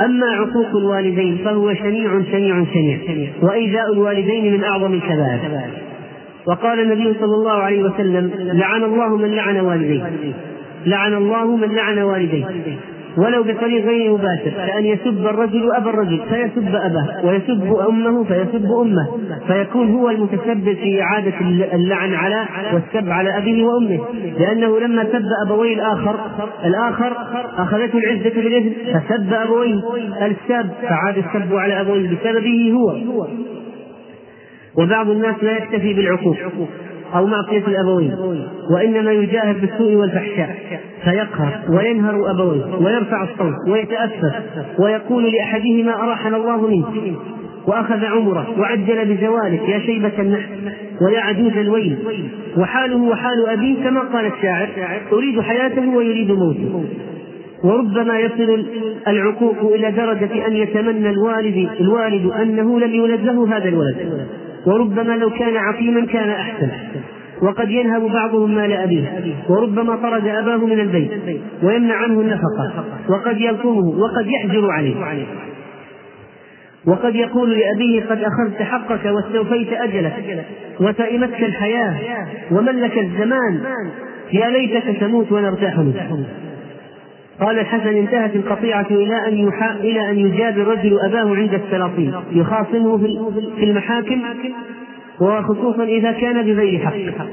أما 0.00 0.26
عقوق 0.26 0.76
الوالدين 0.76 1.38
فهو 1.44 1.74
شنيع 1.74 2.22
شنيع 2.32 2.64
شنيع 2.74 3.30
وإيذاء 3.42 3.92
الوالدين 3.92 4.52
من 4.52 4.64
أعظم 4.64 4.94
الكبائر. 4.94 5.70
وقال 6.46 6.80
النبي 6.80 7.14
صلى 7.20 7.34
الله 7.34 7.52
عليه 7.52 7.82
وسلم 7.82 8.30
لعن 8.38 8.82
الله 8.82 9.16
من 9.16 9.28
لعن 9.28 9.60
والديه. 9.60 10.04
لعن 10.86 11.14
الله 11.14 11.56
من 11.56 11.68
لعن 11.74 11.98
والديه. 11.98 12.46
ولو 13.16 13.42
بطريق 13.42 13.84
غير 13.84 14.12
مباشر 14.12 14.50
كأن 14.50 14.84
يسب 14.84 15.26
الرجل 15.26 15.72
أبا 15.72 15.90
الرجل 15.90 16.20
فيسب 16.30 16.74
أباه 16.74 17.26
ويسب 17.26 17.76
أمه 17.88 18.24
فيسب 18.24 18.64
أمه 18.72 19.08
فيكون 19.46 19.90
هو 19.90 20.10
المتسبب 20.10 20.72
في 20.74 21.02
إعادة 21.02 21.32
اللعن 21.72 22.14
على 22.14 22.44
والسب 22.72 23.10
على 23.10 23.38
أبيه 23.38 23.64
وأمه. 23.64 23.98
لأنه 24.38 24.80
لما 24.80 25.04
سب 25.04 25.24
أبوي 25.46 25.74
الآخر 25.74 26.20
الآخر 26.64 27.16
أخذته 27.58 27.98
العزة 27.98 28.30
بالإثم 28.42 28.98
فسب 28.98 29.32
أبويه 29.32 29.80
السب 30.26 30.70
فعاد 30.82 31.18
السب 31.18 31.54
على 31.54 31.80
أبويه 31.80 32.08
بسببه 32.08 32.72
هو. 32.72 32.96
وبعض 34.80 35.10
الناس 35.10 35.34
لا 35.42 35.56
يكتفي 35.56 35.94
بالعقوق 35.94 36.36
أو 37.14 37.26
معصية 37.26 37.66
الأبوين 37.66 38.16
وإنما 38.74 39.12
يجاهد 39.12 39.60
بالسوء 39.60 39.94
والفحشاء 39.94 40.56
فيقهر 41.04 41.60
وينهر 41.68 42.30
أبويه 42.30 42.64
ويرفع 42.80 43.22
الصوت 43.22 43.68
ويتأسف 43.68 44.34
ويقول 44.78 45.32
لأحدهما 45.32 45.94
أراحنا 46.02 46.36
الله 46.36 46.66
منك 46.66 47.14
وأخذ 47.66 48.04
عمره 48.04 48.46
وعجل 48.58 49.14
بزوالك 49.14 49.68
يا 49.68 49.78
شيبة 49.78 50.12
النحس 50.18 50.48
ويا 51.00 51.20
عجوز 51.20 51.52
الويل 51.56 51.98
وحاله 52.58 52.96
وحال 52.96 53.48
أبيه 53.48 53.84
كما 53.84 54.00
قال 54.00 54.26
الشاعر 54.26 54.68
أريد 55.12 55.40
حياته 55.40 55.88
ويريد 55.88 56.30
موته. 56.30 56.84
وربما 57.64 58.18
يصل 58.18 58.66
العقوق 59.08 59.72
إلى 59.74 59.90
درجة 59.90 60.46
أن 60.46 60.56
يتمنى 60.56 61.10
الوالد 61.10 61.68
الوالد 61.80 62.26
أنه 62.26 62.80
لم 62.80 62.94
يولد 62.94 63.20
له 63.20 63.56
هذا 63.56 63.68
الولد. 63.68 64.26
وربما 64.66 65.12
لو 65.12 65.30
كان 65.30 65.56
عقيما 65.56 66.06
كان 66.06 66.30
أحسن. 66.30 66.68
وقد 67.42 67.70
ينهب 67.70 68.02
بعضهم 68.02 68.54
مال 68.54 68.72
أبيه 68.72 69.04
وربما 69.48 69.96
طرد 69.96 70.26
أباه 70.26 70.56
من 70.66 70.80
البيت 70.80 71.10
ويمنع 71.62 71.94
عنه 71.94 72.20
النفقة 72.20 72.84
وقد 73.08 73.40
يلطمه 73.40 73.88
وقد 73.88 74.26
يحجر 74.26 74.70
عليه. 74.70 74.94
وقد 76.86 77.14
يقول 77.14 77.58
لأبيه 77.58 78.02
قد 78.04 78.22
أخذت 78.22 78.62
حقك 78.62 79.04
واستوفيت 79.04 79.72
أجلك 79.72 80.44
وتئمتك 80.80 81.42
الحياة 81.42 81.94
وملك 82.50 82.98
الزمان 82.98 83.60
يا 84.32 84.50
ليتك 84.50 85.00
تموت 85.00 85.32
ونرتاح 85.32 85.78
منك 85.78 86.06
قال 87.40 87.58
الحسن 87.58 87.96
انتهت 87.96 88.36
القطيعة 88.36 88.86
إلى 88.90 89.28
أن 89.28 89.34
يحا... 89.34 89.74
إلى 89.74 90.10
أن 90.10 90.18
يجابي 90.18 90.62
الرجل 90.62 90.98
أباه 91.00 91.36
عند 91.36 91.54
السلاطين 91.54 92.14
يخاصمه 92.32 92.98
في 93.56 93.64
المحاكم 93.64 94.20
وخصوصا 95.20 95.84
إذا 95.84 96.12
كان 96.12 96.42
بغير 96.42 96.78
حق. 96.78 97.26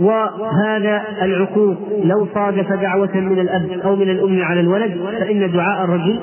وهذا 0.00 1.02
العقوق 1.22 1.76
لو 2.04 2.26
صادف 2.34 2.72
دعوة 2.72 3.16
من 3.16 3.40
الأب 3.40 3.80
أو 3.84 3.96
من 3.96 4.10
الأم 4.10 4.42
على 4.42 4.60
الولد 4.60 4.98
فإن 5.20 5.52
دعاء 5.52 5.84
الرجل 5.84 6.18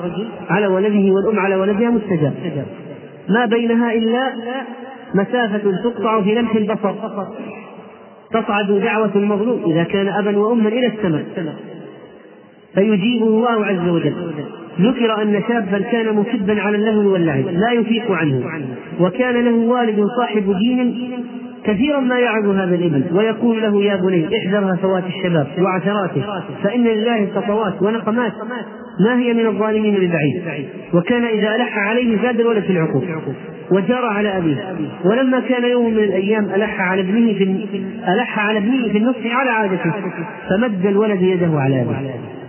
على 0.50 0.66
ولده 0.66 1.12
والأم 1.12 1.38
على 1.38 1.54
ولدها 1.54 1.90
مستجاب. 1.90 2.34
ما 3.28 3.46
بينها 3.46 3.92
إلا 3.92 4.32
مسافة 5.14 5.82
تقطع 5.84 6.22
في 6.22 6.34
لمح 6.34 6.54
البصر 6.54 6.94
تصعد 8.32 8.72
دعوة 8.72 9.10
المظلوم 9.16 9.62
إذا 9.66 9.82
كان 9.82 10.08
أبا 10.08 10.38
وأما 10.38 10.68
إلى 10.68 10.86
السماء. 10.86 11.24
فيجيبه 12.74 13.26
الله 13.26 13.66
عز 13.66 13.88
وجل. 13.88 14.14
ذكر 14.80 15.22
أن 15.22 15.42
شابا 15.48 15.78
كان 15.92 16.16
مكبا 16.16 16.60
على 16.60 16.76
اللهو 16.76 17.12
واللعب 17.12 17.44
لا 17.46 17.72
يفيق 17.72 18.12
عنه. 18.12 18.44
وكان 19.00 19.44
له 19.44 19.54
والد 19.54 20.04
صاحب 20.18 20.54
دين 20.58 20.94
كثيرا 21.64 22.00
ما 22.00 22.18
يعظ 22.18 22.48
هذا 22.48 22.74
الابن 22.74 23.16
ويقول 23.16 23.62
له 23.62 23.84
يا 23.84 23.96
بني 23.96 24.28
احذر 24.36 24.74
هفوات 24.74 25.04
الشباب 25.06 25.46
وعثراته 25.58 26.22
فإن 26.62 26.84
لله 26.84 27.28
سطوات 27.34 27.82
ونقمات 27.82 28.32
ما 29.00 29.18
هي 29.18 29.34
من 29.34 29.46
الظالمين 29.46 29.94
ببعيد 29.94 30.68
وكان 30.94 31.24
إذا 31.24 31.54
ألح 31.54 31.78
عليه 31.78 32.22
زاد 32.22 32.40
الولد 32.40 32.62
في 32.62 32.72
العقوق 32.72 33.04
وجار 33.72 34.04
على 34.04 34.38
أبيه. 34.38 34.74
ولما 35.04 35.40
كان 35.40 35.64
يوم 35.64 35.90
من 35.90 35.98
الأيام 35.98 36.44
ألح 36.44 36.80
على 36.80 37.00
ابنه 37.00 37.32
في 37.32 37.66
ألح 38.08 38.38
على 38.38 38.58
ابنه 38.58 38.88
في 38.88 38.98
النصح 38.98 39.26
على 39.26 39.50
عادته 39.50 39.92
فمد 40.50 40.86
الولد 40.86 41.22
يده 41.22 41.50
على 41.60 41.82
أبيه. 41.82 42.41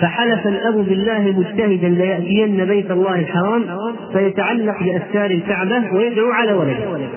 فحلف 0.00 0.46
الأب 0.46 0.74
بالله 0.74 1.20
مجتهدا 1.20 1.88
ليأتين 1.88 2.64
بيت 2.64 2.90
الله 2.90 3.14
الحرام 3.14 3.64
فيتعلق 4.12 4.82
بأستار 4.82 5.30
الكعبة 5.30 5.94
ويدعو 5.94 6.30
على 6.30 6.52
ولده. 6.52 7.08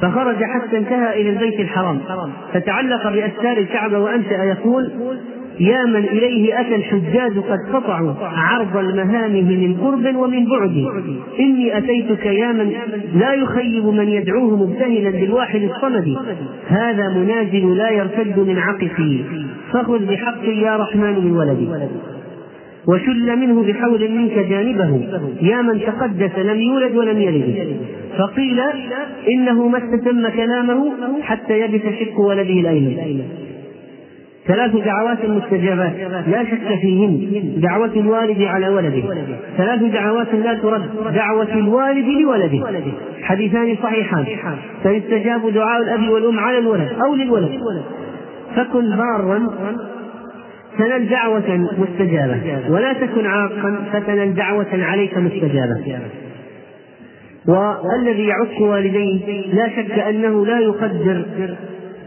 فخرج 0.00 0.44
حتى 0.44 0.78
انتهى 0.78 1.20
إلى 1.20 1.30
البيت 1.30 1.60
الحرام. 1.60 2.00
فتعلق 2.52 3.08
بأستار 3.08 3.56
الكعبة 3.56 3.98
وأنشأ 3.98 4.44
يقول 4.44 4.92
يا 5.62 5.84
من 5.86 6.04
إليه 6.04 6.60
أتى 6.60 6.74
الحجاج 6.74 7.38
قد 7.38 7.58
قطعوا 7.72 8.14
عرض 8.20 8.76
المهامه 8.76 9.42
من 9.42 9.76
قرب 9.80 10.16
ومن 10.16 10.44
بعد. 10.44 10.86
إني 11.40 11.78
أتيتك 11.78 12.26
يا 12.26 12.52
من 12.52 12.72
لا 13.14 13.34
يخيب 13.34 13.86
من 13.86 14.08
يدعوه 14.08 14.56
مبتهلا 14.56 15.10
بالواحد 15.10 15.62
الصمد. 15.62 16.16
هذا 16.66 17.08
منازل 17.08 17.76
لا 17.76 17.90
يرتد 17.90 18.38
من 18.38 18.58
عقفه 18.58 19.18
فخذ 19.72 20.06
بحقي 20.06 20.56
يا 20.56 20.76
رحمن 20.76 21.24
من 21.24 21.32
ولدي 21.36 21.68
وشل 22.88 23.36
منه 23.36 23.62
بحول 23.62 24.10
منك 24.10 24.38
جانبه. 24.38 25.00
يا 25.42 25.62
من 25.62 25.80
تقدس 25.80 26.38
لم 26.38 26.60
يولد 26.60 26.96
ولم 26.96 27.20
يلد. 27.20 27.76
فقيل 28.18 28.60
إنه 29.28 29.68
ما 29.68 29.78
استتم 29.78 30.28
كلامه 30.28 30.92
حتى 31.22 31.60
يبس 31.60 31.82
شق 32.00 32.20
ولده 32.20 32.60
الأيمن. 32.60 33.22
ثلاث 34.46 34.76
دعوات 34.76 35.24
مستجابات 35.24 35.92
لا 36.26 36.44
شك 36.44 36.78
فيهن. 36.80 37.60
دعوة 37.60 37.90
الوالد 37.96 38.42
على 38.42 38.68
ولده. 38.68 39.02
ثلاث 39.56 39.82
دعوات 39.82 40.34
لا 40.34 40.54
ترد. 40.54 41.14
دعوة 41.14 41.54
الوالد 41.54 42.06
لولده. 42.08 42.82
حديثان 43.22 43.76
صحيحان. 43.82 44.24
فيستجاب 44.82 45.52
دعاء 45.52 45.82
الأب 45.82 46.08
والأم 46.08 46.38
على 46.38 46.58
الولد 46.58 46.88
أو 47.04 47.14
للولد. 47.14 47.50
فكن 48.56 48.96
بارا. 48.96 49.48
تنل 50.78 51.08
دعوة 51.08 51.68
مستجابة. 51.78 52.40
ولا 52.70 52.92
تكن 52.92 53.26
عاقا 53.26 53.76
فتنل 53.92 54.34
دعوة 54.34 54.66
عليك 54.72 55.18
مستجابة. 55.18 55.98
والذي 57.46 58.26
يعق 58.26 58.62
والديه 58.62 59.54
لا 59.54 59.68
شك 59.68 59.98
أنه 59.98 60.46
لا 60.46 60.58
يقدر 60.58 61.24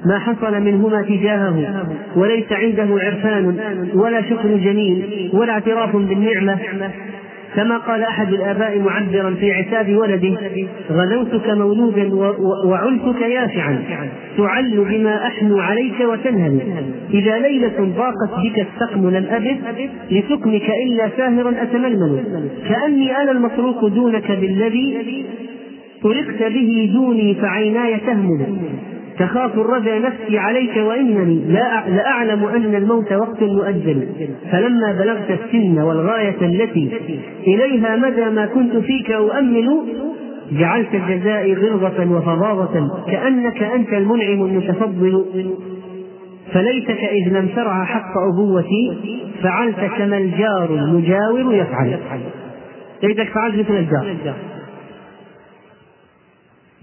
ما 0.05 0.19
حصل 0.19 0.61
منهما 0.61 1.01
تجاهه 1.01 1.85
وليس 2.15 2.51
عنده 2.51 2.87
عرفان 2.99 3.57
ولا 3.93 4.21
شكر 4.21 4.57
جميل 4.57 5.29
ولا 5.33 5.51
اعتراف 5.51 5.95
بالنعمة. 5.95 6.57
كما 7.55 7.77
قال 7.77 8.03
أحد 8.03 8.33
الآباء 8.33 8.79
معبرا 8.79 9.35
في 9.39 9.51
عتاب 9.51 9.95
ولده 9.95 10.37
غزوتك 10.91 11.49
مولودا 11.49 12.15
وعلتك 12.65 13.21
يافعا 13.21 13.83
تعل 14.37 14.85
بما 14.89 15.27
أحنو 15.27 15.59
عليك 15.59 15.99
وتنهل. 16.11 16.59
إذا 17.13 17.39
ليلة 17.39 17.93
ضافتك 17.97 18.31
بالسقم 18.43 19.09
لم 19.09 19.25
أبد 19.29 19.57
لسقمك 20.11 20.69
إلا 20.85 21.09
ساهرا 21.17 21.53
أتململ. 21.61 22.23
كأني 22.69 23.17
أنا 23.17 23.31
المتروك 23.31 23.91
دونك 23.93 24.31
بالذي 24.31 25.25
طرقت 26.03 26.53
به 26.53 26.91
دوني 26.93 27.35
فعيناي 27.35 27.97
تهمل. 27.97 28.57
تخاف 29.19 29.53
الردى 29.53 29.99
نفسي 29.99 30.37
عليك 30.37 30.77
وإنني 30.77 31.35
لا 31.47 31.89
لأعلم 31.89 32.45
أن 32.45 32.75
الموت 32.75 33.13
وقت 33.13 33.43
مؤجل. 33.43 34.07
فلما 34.51 34.91
بلغت 34.91 35.39
السن 35.39 35.79
والغاية 35.79 36.41
التي 36.41 36.91
إليها 37.47 37.95
مدى 37.95 38.25
ما 38.25 38.45
كنت 38.45 38.77
فيك 38.77 39.11
أؤمل 39.11 39.81
جعلت 40.51 40.87
الجزاء 40.93 41.53
غلظة 41.53 42.11
وفظاظة 42.11 43.05
كأنك 43.11 43.63
أنت 43.63 43.93
المنعم 43.93 44.45
المتفضل. 44.45 45.25
فليتك 46.53 46.99
إذ 46.99 47.33
لم 47.33 47.47
ترعى 47.55 47.85
حق 47.85 48.13
أبوتي 48.33 48.97
فعلت 49.43 49.79
كما 49.97 50.17
الجار 50.17 50.69
المجاور 50.69 51.53
يفعل. 51.53 51.97
ليتك 53.03 53.29
فعلت 53.29 53.55
مثل 53.55 53.75
الجار. 53.75 54.15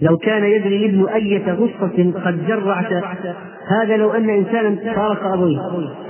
لو 0.02 0.16
كان 0.16 0.44
يدري 0.44 0.76
الابن 0.76 1.08
أية 1.08 1.52
غصة 1.52 2.12
قد 2.24 2.46
جرعت 2.46 3.04
هذا 3.68 3.96
لو 3.96 4.10
أن 4.10 4.30
إنسانا 4.30 4.94
فارق 4.94 5.26
أبويه. 5.26 5.58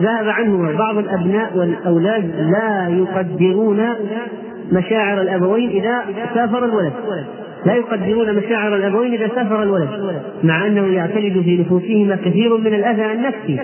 ذهب 0.03 0.29
عنه 0.29 0.79
بعض 0.79 0.99
الأبناء 0.99 1.57
والأولاد 1.57 2.31
لا 2.53 2.89
يقدرون 2.89 3.89
مشاعر 4.73 5.21
الأبوين 5.21 5.71
إذا 5.71 6.05
سافر 6.35 6.65
الولد. 6.65 6.93
لا 7.67 7.75
يقدرون 7.75 8.37
مشاعر 8.37 8.77
الأبوين 8.77 9.13
إذا 9.15 9.29
سافر 9.29 9.63
الولد. 9.63 9.89
مع 10.45 10.67
أنه 10.67 10.87
يعتمد 10.87 11.43
في 11.45 11.59
نفوسهما 11.61 12.17
كثير 12.17 12.57
من 12.57 12.75
الأذى 12.75 13.13
النفسي 13.13 13.61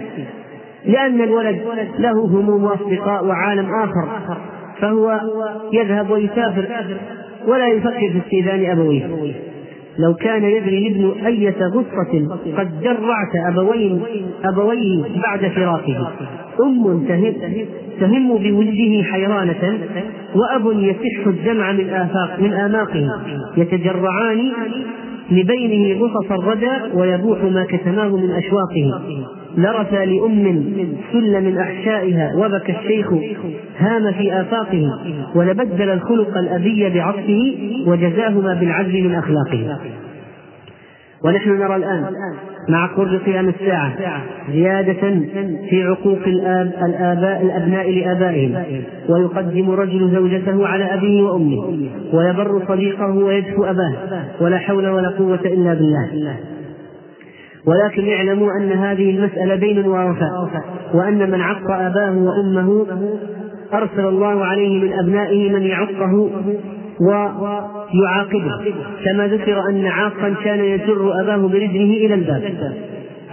لأن 0.84 1.20
الولد 1.20 1.58
له 1.98 2.26
هموم 2.26 2.64
وأصدقاء 2.64 3.24
وعالم 3.24 3.66
آخر. 3.74 4.08
فهو 4.80 5.20
يذهب 5.72 6.10
ويسافر 6.10 6.64
ولا 7.46 7.68
يفكر 7.68 8.10
في 8.12 8.18
استئذان 8.18 8.70
أبويه. 8.70 9.06
لو 9.98 10.14
كان 10.14 10.44
يدري 10.44 10.78
الابن 10.88 11.26
أية 11.26 11.66
غصة 11.66 12.38
قد 12.58 12.80
جرعت 12.80 13.52
أبوين 13.52 14.02
أبويه 14.44 15.02
بعد 15.22 15.48
فراقه. 15.48 16.12
أم 16.62 17.04
تهم, 17.08 17.34
تهم 18.00 18.28
بولده 18.38 19.02
حيرانة 19.02 19.78
وأب 20.34 20.78
يسح 20.78 21.26
الدمع 21.26 21.72
من 21.72 21.90
آفاق 21.90 22.40
من 22.40 22.52
آماقه. 22.52 23.08
يتجرعان 23.56 24.52
لبينه 25.30 26.00
غصص 26.00 26.32
الردى 26.32 26.94
ويبوح 26.94 27.44
ما 27.44 27.64
كتماه 27.64 28.08
من 28.16 28.30
أشواقه. 28.30 29.00
لرثى 29.56 30.06
لأم 30.06 30.64
سل 31.12 31.44
من 31.44 31.58
أحشائها 31.58 32.32
وبكى 32.36 32.72
الشيخ 32.72 33.12
هام 33.78 34.12
في 34.12 34.40
آفاقه 34.40 34.90
ولبدل 35.34 35.90
الخلق 35.90 36.38
الأبي 36.38 36.90
بعطفه 36.90 37.54
وجزاهما 37.86 38.54
بالعدل 38.54 39.04
من 39.04 39.14
أخلاقه. 39.14 39.78
ونحن 41.24 41.50
نرى 41.50 41.76
الآن 41.76 42.04
مع 42.68 42.86
قرب 42.86 43.20
قيام 43.26 43.48
الساعة 43.48 43.92
زيادة 44.52 45.20
في 45.70 45.82
عقوق 45.82 46.18
الآب 46.26 46.72
الآباء 46.82 47.42
الأبناء 47.42 47.90
لآبائهم. 47.90 48.54
ويقدم 49.08 49.70
رجل 49.70 50.10
زوجته 50.10 50.66
على 50.66 50.84
أبيه 50.94 51.22
وأمه. 51.22 51.78
ويبر 52.12 52.62
صديقه 52.68 53.10
ويدفو 53.14 53.64
أباه. 53.64 53.92
ولا 54.40 54.58
حول 54.58 54.88
ولا 54.88 55.08
قوة 55.08 55.40
إلا 55.44 55.74
بالله. 55.74 56.08
ولكن 57.66 58.12
اعلموا 58.12 58.52
أن 58.52 58.72
هذه 58.72 59.10
المسألة 59.10 59.54
دين 59.54 59.86
ووفاء 59.86 60.50
وأن 60.94 61.30
من 61.30 61.40
عق 61.40 61.70
أباه 61.70 62.12
وأمه 62.16 62.86
أرسل 63.72 64.06
الله 64.06 64.44
عليه 64.44 64.82
من 64.82 64.92
أبنائه 64.92 65.50
من 65.50 65.62
يعقه 65.62 66.30
ويعاقبه 67.00 68.72
كما 69.04 69.26
ذكر 69.26 69.60
أن 69.70 69.86
عاقا 69.86 70.34
كان 70.44 70.58
يجر 70.58 71.20
أباه 71.20 71.36
برجله 71.36 72.06
إلى 72.06 72.14
الباب 72.14 72.52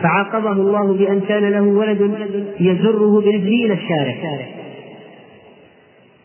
فعاقبه 0.01 0.51
الله 0.51 0.93
بأن 0.93 1.19
كان 1.19 1.49
له 1.49 1.61
ولد 1.61 2.11
يجره 2.59 3.21
برجله 3.21 3.65
إلى 3.65 3.73
الشارع. 3.73 4.15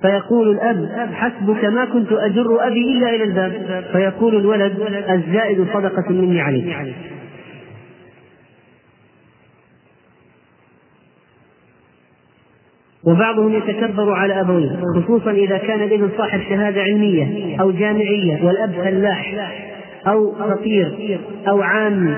فيقول 0.02 0.50
الأب 0.50 0.88
حسبك 1.12 1.64
ما 1.64 1.84
كنت 1.84 2.12
أجر 2.12 2.66
أبي 2.66 2.92
إلا 2.92 3.14
إلى 3.14 3.24
الباب 3.24 3.84
فيقول 3.92 4.36
الولد 4.36 4.72
الزائد 5.10 5.66
صدقة 5.74 6.10
مني 6.10 6.40
عليك. 6.40 6.76
وبعضهم 13.04 13.54
يتكبر 13.54 14.12
على 14.12 14.40
أبويه 14.40 14.80
خصوصا 14.96 15.30
إذا 15.30 15.58
كان 15.58 15.82
الابن 15.82 16.08
صاحب 16.18 16.40
شهادة 16.40 16.82
علمية 16.82 17.56
أو 17.60 17.70
جامعية 17.70 18.44
والأب 18.44 18.70
فلاح 18.70 19.34
أو 20.06 20.32
فقير 20.32 21.18
أو 21.48 21.62
عامي 21.62 22.16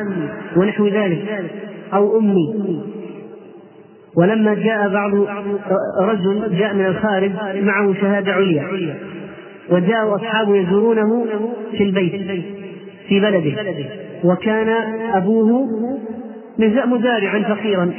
ونحو 0.56 0.86
ذلك 0.88 1.50
أو 1.94 2.18
أمي. 2.18 2.80
ولما 4.16 4.54
جاء 4.54 4.88
بعض 4.88 5.14
رجل 5.98 6.58
جاء 6.58 6.74
من 6.74 6.86
الخارج 6.86 7.30
معه 7.62 7.94
شهادة 8.00 8.32
عليا 8.32 8.94
وجاء 9.70 10.14
أصحابه 10.14 10.56
يزورونه 10.56 11.26
في 11.72 11.84
البيت 11.84 12.42
في 13.08 13.20
بلده 13.20 13.52
وكان 14.24 14.68
أبوه 15.14 15.68
مزارعا 16.86 17.42
فقيرا. 17.42 17.92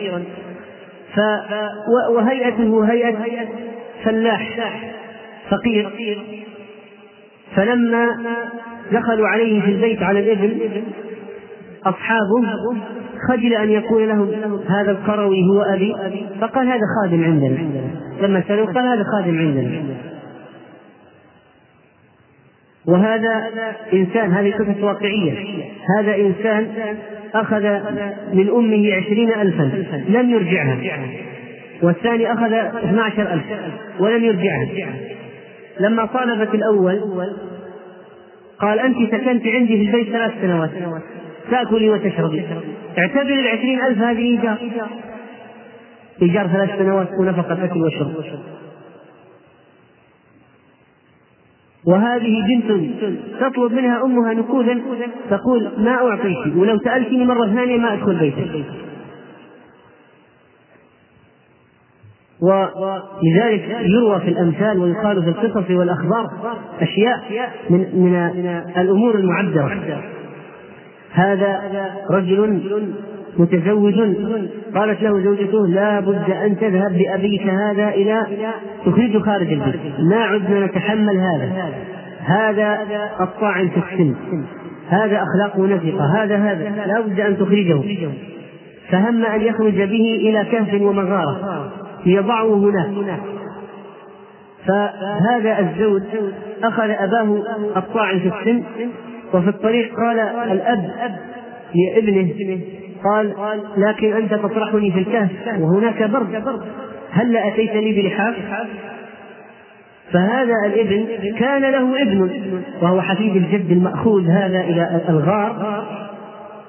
ف 1.16 1.20
وهيئته 2.16 2.84
هيئة 2.92 3.48
فلاح 4.04 4.82
فقير. 5.50 5.90
فلما 7.56 8.08
دخلوا 8.92 9.28
عليه 9.28 9.62
في 9.62 9.72
البيت 9.72 10.04
على 10.04 10.20
الإبل 10.20 10.84
أصحابه 11.86 12.44
خجل 13.30 13.54
أن 13.54 13.70
يقول 13.70 14.10
لهم 14.10 14.32
هذا 14.70 14.92
القروي 14.92 15.38
هو 15.50 15.62
أبي؟ 15.62 15.96
فقال 16.42 16.68
هذا 16.68 16.82
خادم 17.02 17.24
عندنا. 17.24 17.58
لما 18.22 18.44
سألوا 18.48 18.66
قال 18.66 18.88
هذا 18.88 19.04
خادم 19.04 19.38
عندنا. 19.38 19.84
وهذا 22.88 23.50
إنسان 23.94 24.32
هذه 24.32 24.52
قصة 24.52 24.86
واقعية. 24.86 25.34
هذا 25.98 26.16
إنسان 26.16 26.68
أخذ 27.34 27.64
من 28.34 28.50
أمه 28.50 28.96
عشرين 28.96 29.34
ألفا 29.34 29.72
لم 30.10 30.30
يرجعها. 30.30 30.78
والثاني 31.82 32.34
أخذ 32.34 32.54
12 32.54 33.34
ألف 33.34 33.44
ولم 34.00 34.24
يرجعها. 34.24 34.68
لما 35.80 36.06
طالبت 36.06 36.56
الأول 36.56 37.02
قال 38.60 38.80
أنت 38.80 38.98
سكنت 38.98 39.48
عندي 39.48 39.78
في 39.78 39.86
البيت 39.86 40.10
ثلاث 40.10 40.32
سنوات 40.42 40.70
تأكلي 41.52 41.90
وتشربي. 41.90 42.44
اعتبر 42.98 43.34
العشرين 43.34 43.82
ألف 43.82 44.02
هذه 44.02 44.18
إيجار. 44.18 44.58
إيجار 46.22 46.48
ثلاث 46.48 46.70
سنوات 46.78 47.08
ونفقة 47.20 47.66
أكل 47.66 47.82
وشرب. 47.82 48.14
وهذه 51.86 52.36
بنت 52.48 52.94
تطلب 53.40 53.74
منها 53.74 54.04
أمها 54.06 54.34
نقودا 54.34 54.82
تقول 55.30 55.72
ما 55.78 55.92
أعطيك؟ 55.92 56.56
ولو 56.56 56.80
سألتني 56.80 57.26
مرة 57.26 57.48
ثانية 57.48 57.78
ما 57.78 57.94
أدخل 57.94 58.16
بيتك. 58.16 58.66
ولذلك 62.42 63.78
يروى 63.82 64.20
في 64.20 64.28
الأمثال 64.28 64.80
ويقال 64.80 65.24
في 65.24 65.30
القصص 65.30 65.72
والأخبار 65.72 66.30
أشياء 66.82 67.50
من 67.70 67.80
من 67.96 68.16
الأمور 68.78 69.16
المعبرة. 69.16 70.04
هذا 71.12 71.62
رجل 72.12 72.62
متزوج. 73.38 73.94
قالت 74.76 75.02
له 75.02 75.24
زوجته 75.24 75.68
لا 75.68 76.00
بد 76.00 76.32
أن 76.46 76.58
تذهب 76.60 76.98
بأبيك 76.98 77.42
هذا 77.42 77.90
إلى 77.90 78.28
تخرجه 78.86 79.20
خارج 79.20 79.52
البيت. 79.54 79.76
ما 80.12 80.24
عدنا 80.24 80.66
نتحمل 80.66 81.18
هذا. 81.18 81.74
هذا 82.20 82.80
الطاعن 83.22 83.70
في 83.70 83.78
السن 83.78 84.16
هذا 84.90 85.24
أخلاقه 85.24 85.68
نفقة 85.68 86.24
هذا 86.24 86.38
هذا. 86.38 86.86
لا 86.88 87.02
بد 87.02 87.20
أن 87.20 87.38
تخرجه. 87.38 87.82
فهم 88.90 89.26
أن 89.26 89.42
يخرج 89.42 89.76
به 89.76 90.20
إلى 90.22 90.46
كهف 90.52 90.82
ومغارة. 90.82 91.72
ليضعه 92.06 92.56
هناك. 92.56 93.20
فهذا 94.68 95.60
الزوج 95.60 96.02
أخذ 96.64 96.90
أباه 96.90 97.44
الطاعن 97.78 98.20
في 98.20 98.28
السن 98.28 98.64
وفي 99.34 99.50
الطريق 99.50 99.96
قال 99.96 100.20
الأب 100.52 100.92
لابنه 101.76 102.34
قال 103.04 103.34
لكن 103.78 104.14
أنت 104.14 104.34
تطرحني 104.34 104.92
في 104.92 105.00
الكهف 105.00 105.32
وهناك 105.60 106.04
برد 106.04 106.62
هل 107.12 107.38
أتيتني 107.38 108.02
بلحاف؟ 108.02 108.36
فهذا 110.12 110.54
الابن 110.66 111.06
كان 111.40 111.62
له 111.62 112.02
ابن 112.02 112.30
وهو 112.82 113.02
حفيد 113.02 113.36
الجد 113.36 113.72
المأخوذ 113.72 114.30
هذا 114.30 114.62
إلى 114.62 115.02
الغار 115.10 115.84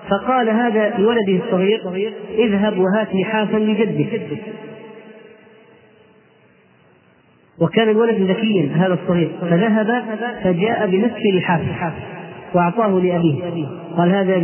فقال 0.09 0.51
هذا 0.51 0.95
لولده 0.99 1.45
الصغير 1.47 1.81
اذهب 2.39 2.79
وهات 2.79 3.09
لحافا 3.15 3.57
لجدك. 3.57 4.31
وكان 7.61 7.89
الولد 7.89 8.31
ذكيا 8.31 8.71
هذا 8.77 8.95
الصغير 9.03 9.31
فذهب 9.41 10.03
فجاء 10.45 10.87
بنصف 10.87 11.21
لحاف 11.35 11.61
وأعطاه 12.55 12.89
لأبيه. 12.89 13.67
قال 13.97 14.11
هذا 14.11 14.37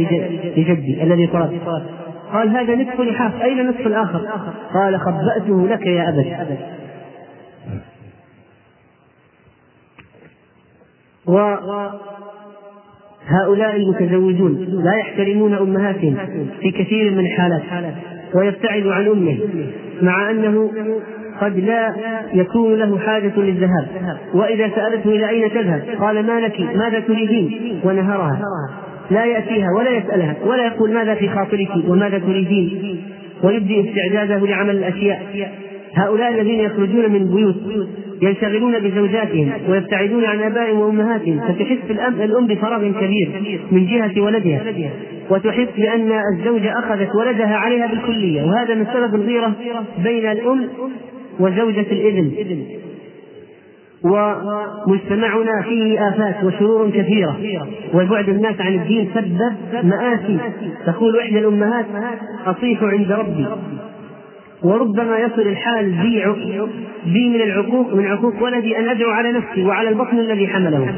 لجدي 0.57 1.03
الذي 1.03 1.27
طلب 1.27 1.61
قال 2.33 2.49
هذا 2.49 2.75
نصف 2.75 3.01
لحاف. 3.01 3.43
أين 3.43 3.61
النصف 3.61 3.87
الآخر؟ 3.87 4.21
قال 4.75 5.01
خبأته 5.01 5.69
لك 5.69 5.87
يا 5.87 6.09
أبت. 6.09 6.27
وهؤلاء 11.27 12.01
المتزوجون 13.77 14.67
لا 14.85 14.97
يحترمون 14.97 15.55
أمهاتهم 15.55 16.17
في 16.61 16.71
كثير 16.71 17.11
من 17.11 17.19
الحالات 17.19 17.63
ويبتعد 18.35 18.87
عن 18.87 19.07
أمه 19.07 19.39
مع 20.03 20.31
أنه 20.31 20.71
قد 21.41 21.59
لا 21.59 21.95
يكون 22.35 22.75
له 22.75 22.99
حاجة 22.99 23.33
للذهاب. 23.37 23.89
وإذا 24.35 24.69
سألته 24.69 25.11
إلى 25.11 25.29
أين 25.29 25.51
تذهب؟ 25.51 25.83
قال 26.01 26.27
ما 26.27 26.41
لك؟ 26.41 26.61
ماذا 26.61 27.01
تريدين؟ 27.01 27.81
ونهرها. 27.85 28.41
لا 29.11 29.25
يأتيها 29.25 29.67
ولا 29.79 29.91
يسألها 29.91 30.37
ولا 30.45 30.67
يقول 30.67 30.93
ماذا 30.93 31.15
في 31.15 31.29
خاطرك 31.29 31.69
وماذا 31.89 32.19
تريدين. 32.19 33.01
ويبدي 33.43 33.91
استعداده 33.91 34.47
لعمل 34.47 34.77
الأشياء. 34.77 35.23
هؤلاء 35.95 36.35
الذين 36.35 36.61
يخرجون 36.61 37.11
من 37.11 37.35
بيوت 37.35 37.57
ينشغلون 38.23 38.79
بزوجاتهم 38.79 39.53
ويبتعدون 39.69 40.25
عن 40.25 40.41
ابائهم 40.43 40.81
وأمهاتهم 40.81 41.41
فتحس 41.41 41.91
الام 41.91 42.21
الأم 42.21 42.47
بفراغ 42.47 42.91
كبير 42.91 43.29
من 43.73 43.87
جهة 43.87 44.21
ولدها. 44.21 44.61
وتحس 45.31 45.69
بأن 45.77 46.13
الزوجة 46.35 46.79
أخذت 46.79 47.09
ولدها 47.15 47.57
عليها 47.57 47.87
بالكلية. 47.87 48.43
وهذا 48.43 48.75
من 48.75 48.87
سبب 48.95 49.15
الغيرة 49.15 49.53
بين 50.05 50.27
الأم 50.31 50.69
وزوجة 51.41 51.87
الإذن 51.91 52.31
ومجتمعنا 54.05 55.63
فيه 55.63 56.09
آفات 56.09 56.45
وشرور 56.45 56.91
كثيرة. 56.91 57.37
وبعد 57.95 58.29
الناس 58.29 58.61
عن 58.61 58.75
الدين 58.75 59.11
سبب 59.15 59.41
مآسي. 59.85 60.39
تقول 60.87 61.19
إحدى 61.19 61.39
الأمهات 61.39 61.87
أصيح 62.47 62.83
عند 62.83 63.13
ربي. 63.13 63.47
وربما 64.63 65.19
يصل 65.19 65.43
الحال 65.43 65.91
بي 65.91 66.25
بي 67.13 67.29
من 67.29 67.41
العقوق 67.41 67.95
من 67.95 68.07
عقوق 68.07 68.43
ولدي 68.43 68.79
أن 68.79 68.89
أدعو 68.89 69.11
على 69.11 69.33
نفسي 69.33 69.65
وعلى 69.65 69.89
البطن 69.89 70.19
الذي 70.19 70.49
حمله 70.49 70.95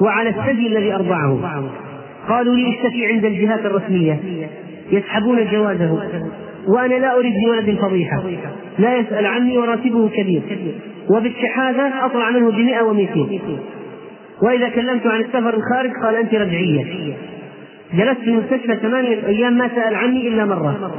وعلى 0.00 0.28
الثدي 0.28 0.66
الذي 0.66 0.94
أرضعه. 0.94 1.60
قالوا 2.28 2.54
لي 2.56 2.68
اشتكي 2.70 3.06
عند 3.06 3.24
الجهات 3.24 3.66
الرسمية. 3.66 4.20
يسحبون 4.92 5.38
جوازه. 5.52 6.02
وأنا 6.68 6.94
لا 6.94 7.16
أريد 7.18 7.34
لولد 7.46 7.78
فضيحة. 7.78 8.22
لا 8.78 8.96
يسأل 8.96 9.26
عني 9.26 9.58
وراتبه 9.58 10.08
كبير. 10.08 10.42
وبالشحاذة 11.10 12.04
أطلع 12.04 12.30
منه 12.30 12.50
بمئة 12.50 12.82
ومئتين. 12.82 13.40
وإذا 14.42 14.68
كلمت 14.68 15.06
عن 15.06 15.20
السفر 15.20 15.54
الخارج 15.54 15.90
قال 16.04 16.16
أنت 16.16 16.34
رجعية 16.34 17.14
جلست 17.94 18.20
في 18.20 18.30
المستشفى 18.30 18.76
ثمانية 18.76 19.26
أيام 19.26 19.58
ما 19.58 19.68
سأل 19.68 19.94
عني 19.94 20.28
إلا 20.28 20.44
مرة. 20.44 20.90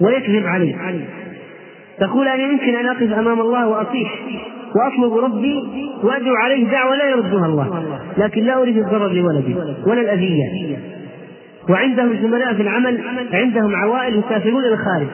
ويكذب 0.00 0.46
علي. 0.46 0.74
تقول 2.00 2.28
أنا 2.28 2.42
يمكن 2.42 2.76
أن 2.76 2.86
أقف 2.86 3.12
أمام 3.12 3.40
الله 3.40 3.68
وأصيح 3.68 4.14
وأطلب 4.76 5.16
ربي 5.24 5.62
وأدعو 6.02 6.34
عليه 6.34 6.70
دعوة 6.70 6.96
لا 6.96 7.10
يردها 7.10 7.46
الله. 7.46 7.98
لكن 8.18 8.42
لا 8.42 8.62
أريد 8.62 8.76
الضرر 8.76 9.12
لولدي 9.12 9.54
ولا 9.86 10.00
الأذية. 10.00 10.76
وعندهم 11.68 12.16
زملاء 12.22 12.54
في 12.54 12.62
العمل 12.62 13.00
عندهم 13.32 13.76
عوائل 13.76 14.18
يسافرون 14.18 14.64
إلى 14.64 14.74
الخارج. 14.74 15.06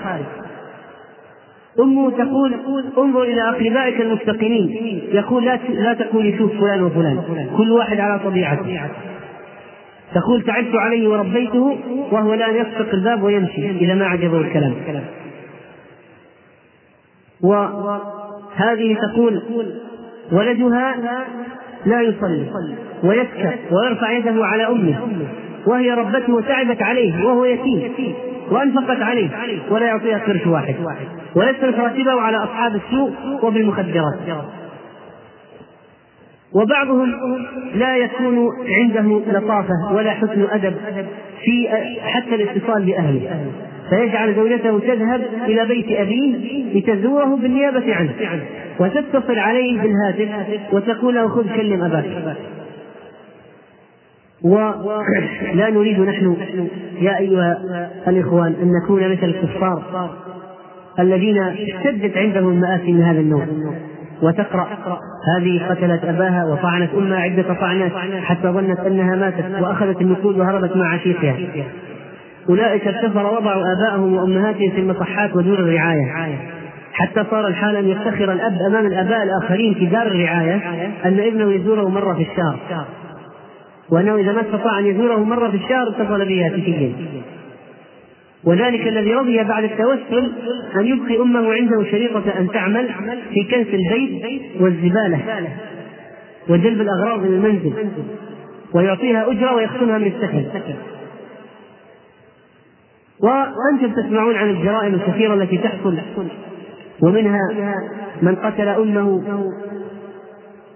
أمه 1.81 2.11
تقول 2.11 2.55
انظر 2.99 3.23
إلى 3.23 3.43
أقربائك 3.49 4.01
المستقيمين. 4.01 5.03
يقول 5.13 5.45
لا 5.45 5.59
لا 5.69 5.95
تقولي 5.95 6.39
شوف 6.39 6.53
فلان 6.53 6.83
وفلان. 6.83 7.51
كل 7.57 7.73
واحد 7.73 8.01
على 8.01 8.19
طبيعته. 8.19 8.81
تقول 10.15 10.43
تعبت 10.43 10.75
عليه 10.75 11.09
وربيته 11.09 11.79
وهو 12.13 12.35
الآن 12.35 12.57
يسبق 12.57 12.95
الباب 12.95 13.23
ويمشي 13.23 13.71
إذا 13.71 13.95
ما 13.95 14.07
عجبه 14.07 14.41
الكلام. 14.41 14.75
وهذه 17.43 18.97
تقول 19.03 19.43
ولدها 20.33 20.95
لا 21.87 22.01
يصلي 22.01 22.47
ويسكت 23.05 23.59
ويرفع 23.71 24.11
يده 24.13 24.47
على 24.47 24.67
أمه. 24.67 24.99
وهي 25.67 25.91
ربته 25.91 26.35
وتعبت 26.35 26.83
عليه 26.83 27.25
وهو 27.25 27.45
يتيم 27.45 28.15
وأنفقت 28.51 29.03
عليه 29.03 29.29
ولا 29.71 29.87
يعطيها 29.87 30.19
قرش 30.19 30.47
واحد 30.47 30.75
ويصرف 31.37 31.79
راتبه 31.79 32.21
على 32.21 32.37
أصحاب 32.37 32.75
السوء 32.75 33.13
وبالمخدرات. 33.43 34.19
وبعضهم 36.55 37.13
لا 37.75 37.97
يكون 37.97 38.49
عنده 38.69 39.21
لطافة 39.33 39.95
ولا 39.95 40.11
حسن 40.11 40.47
أدب 40.51 40.75
في 41.45 41.69
حتى 42.03 42.35
الاتصال 42.35 42.85
بأهله 42.85 43.47
فيجعل 43.91 44.35
زوجته 44.35 44.79
تذهب 44.79 45.23
إلى 45.47 45.67
بيت 45.67 45.87
أبيه 45.91 46.37
لتزوره 46.75 47.37
بالنيابة 47.37 47.95
عنه 47.95 48.13
وتتصل 48.81 49.39
عليه 49.39 49.81
بالهاتف 49.81 50.61
وتقول 50.73 51.15
له 51.15 51.29
خذ 51.29 51.57
كلم 51.57 51.83
أباك. 51.83 52.37
ولا 54.45 55.71
نريد 55.71 56.01
نحن 56.01 56.37
يا 57.01 57.19
أيها 57.19 57.59
الإخوان 58.09 58.55
أن 58.63 58.73
نكون 58.83 59.13
مثل 59.13 59.25
الكفار 59.25 59.83
الذين 60.99 61.39
اشتدت 61.39 62.17
عندهم 62.17 62.49
المآسي 62.49 62.93
من 62.93 63.03
هذا 63.03 63.21
النوع 63.21 63.47
وتقرأ 64.23 64.69
هذه 65.37 65.67
قتلت 65.69 66.05
أباها 66.05 66.45
وطعنت 66.45 66.95
أمها 66.95 67.19
عدة 67.19 67.55
طعنات 67.55 67.93
حتى 68.25 68.49
ظنت 68.49 68.81
أنها 68.81 69.17
ماتت 69.17 69.63
وأخذت 69.63 70.01
النقود 70.01 70.39
وهربت 70.39 70.77
مع 70.77 70.95
عشيقها. 70.95 71.37
أولئك 72.49 72.89
الكفر 72.89 73.27
وضعوا 73.27 73.63
آباءهم 73.73 74.15
وأمهاتهم 74.15 74.71
في 74.71 74.81
المصحات 74.81 75.37
ودور 75.37 75.59
الرعاية. 75.59 76.37
حتى 76.93 77.25
صار 77.31 77.47
الحال 77.47 77.77
أن 77.77 77.89
يفتخر 77.89 78.33
الأب 78.33 78.59
أمام 78.71 78.87
الآباء 78.87 79.23
الآخرين 79.23 79.75
في 79.75 79.87
دار 79.87 80.07
الرعاية 80.07 80.61
أن 81.05 81.21
ابنه 81.21 81.53
يزوره 81.53 81.89
مرة 81.89 82.15
في 82.15 82.23
الشهر. 82.23 82.85
وأنه 83.91 84.17
إذا 84.17 84.33
ما 84.33 84.41
استطاع 84.41 84.79
أن 84.79 84.87
يزوره 84.87 85.25
مرة 85.25 85.51
في 85.51 85.57
الشهر 85.57 85.89
اتصل 85.89 86.25
به 86.25 86.47
هاتفيا 86.47 86.93
وذلك 88.45 88.89
الذي 88.89 89.15
رضي 89.15 89.45
بعد 89.45 89.65
التوسل 89.65 90.33
أن 90.77 90.87
يبقي 90.87 91.21
أمه 91.23 91.53
عنده 91.53 91.85
شريطة 91.91 92.39
أن 92.39 92.49
تعمل 92.49 92.89
في 93.35 93.45
كنس 93.45 93.67
البيت 93.67 94.23
والزبالة 94.61 95.21
وجلب 96.49 96.81
الأغراض 96.81 97.21
من 97.21 97.35
المنزل 97.35 97.73
ويعطيها 98.75 99.31
أجرة 99.31 99.55
ويختمها 99.55 99.99
من 99.99 100.07
السكن. 100.07 100.45
وأنتم 103.21 104.03
تسمعون 104.03 104.35
عن 104.35 104.51
الجرائم 104.51 104.95
الكثيرة 104.95 105.35
التي 105.35 105.59
تحصل 105.59 105.99
ومنها 107.03 107.41
من 108.23 108.37
قتل 108.37 108.69
أمه 108.69 109.23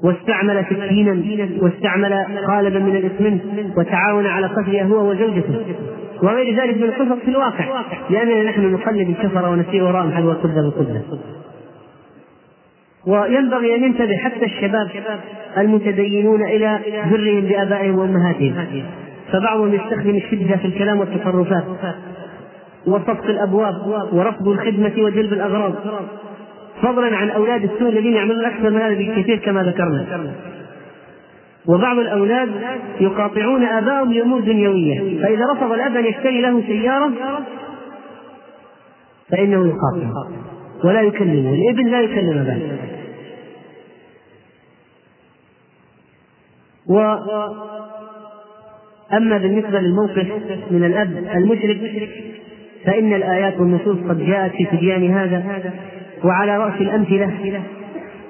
واستعمل 0.03 0.65
سكينا 0.71 1.49
واستعمل 1.63 2.15
قالبا 2.49 2.79
من 2.79 2.97
الاسمنت 2.97 3.43
وتعاون 3.79 4.27
على 4.27 4.47
قتلها 4.47 4.85
هو 4.85 5.11
وزوجته. 5.11 5.65
وغير 6.23 6.61
ذلك 6.61 6.77
من 6.77 6.85
القصص 6.85 7.25
في 7.25 7.31
الواقع. 7.31 7.83
لأننا 8.11 8.43
نحن 8.43 8.73
نقلد 8.73 9.09
الكفر 9.09 9.49
ونسير 9.49 9.85
وراءهم 9.85 10.13
حذو 10.13 10.31
القبه 10.31 10.55
بالقبه 10.55 11.19
وينبغي 13.07 13.75
أن 13.75 13.85
ينتبه 13.85 14.17
حتى 14.17 14.45
الشباب 14.45 14.89
المتدينون 15.59 16.43
إلى 16.43 16.79
برهم 17.11 17.41
بآبائهم 17.41 17.99
وأمهاتهم. 17.99 18.55
فبعضهم 19.33 19.75
يستخدم 19.75 20.17
الشدة 20.17 20.57
في 20.57 20.65
الكلام 20.65 21.01
والتصرفات 21.01 21.65
وصفق 22.87 23.25
الأبواب 23.25 23.75
ورفض 24.13 24.49
الخدمة 24.49 24.93
وجلب 24.99 25.33
الأغراض. 25.33 25.75
فضلا 26.83 27.17
عن 27.17 27.31
أولاد 27.31 27.65
السوء 27.65 27.89
الذين 27.89 28.15
يعملون 28.15 28.45
أكثر 28.45 28.71
من 28.71 28.81
هذا 28.81 28.95
بكثير 28.95 29.39
كما 29.39 29.63
ذكرنا. 29.63 30.33
وبعض 31.69 31.99
الأولاد 31.99 32.49
يقاطعون 33.01 33.65
ابائهم 33.65 34.13
لأمور 34.13 34.41
دنيوية 34.41 35.23
فإذا 35.23 35.45
رفض 35.53 35.73
الأب 35.73 35.97
أن 35.97 36.05
يشتري 36.05 36.41
له 36.41 36.63
سيارة 36.67 37.13
فإنه 39.31 39.67
يقاطع 39.67 40.29
ولا 40.85 41.03
يكلمه 41.03 41.55
الإبن 41.55 41.91
لا 41.91 42.01
يكلم 42.01 42.39
أباه. 42.39 42.59
و 46.87 47.17
أما 49.13 49.39
بالنسبة 49.39 49.81
للموقف 49.81 50.27
من 50.71 50.85
الأب 50.85 51.29
المشرك 51.37 52.09
فإن 52.85 53.13
الآيات 53.13 53.61
والنصوص 53.61 53.97
قد 54.09 54.27
جاءت 54.27 54.53
في 54.53 54.65
تبيان 54.65 55.11
هذا. 55.11 55.73
وعلى 56.25 56.59
رأس 56.59 56.81
الأمثلة 56.81 57.31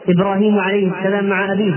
إبراهيم 0.09 0.59
عليه 0.59 0.91
السلام 0.99 1.29
مع 1.29 1.53
أبيه. 1.53 1.75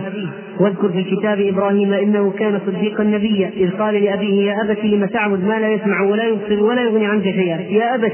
واذكر 0.60 0.90
في 0.90 1.04
كتاب 1.04 1.42
إبراهيم 1.42 1.94
إنه 1.94 2.32
كان 2.40 2.60
صديقا 2.66 3.04
نبيا. 3.04 3.52
إذ 3.58 3.70
قال 3.72 4.04
لأبيه 4.04 4.52
يا 4.52 4.62
أبت 4.64 4.86
لم 4.86 5.06
تعبد 5.06 5.44
ما 5.48 5.60
لا 5.60 5.68
يسمع 5.68 6.02
ولا 6.02 6.24
يبصر 6.24 6.64
ولا 6.64 6.82
يغني 6.82 7.06
عنك 7.06 7.24
شيئا. 7.24 7.62
يا 7.70 7.96
أبت 7.96 8.14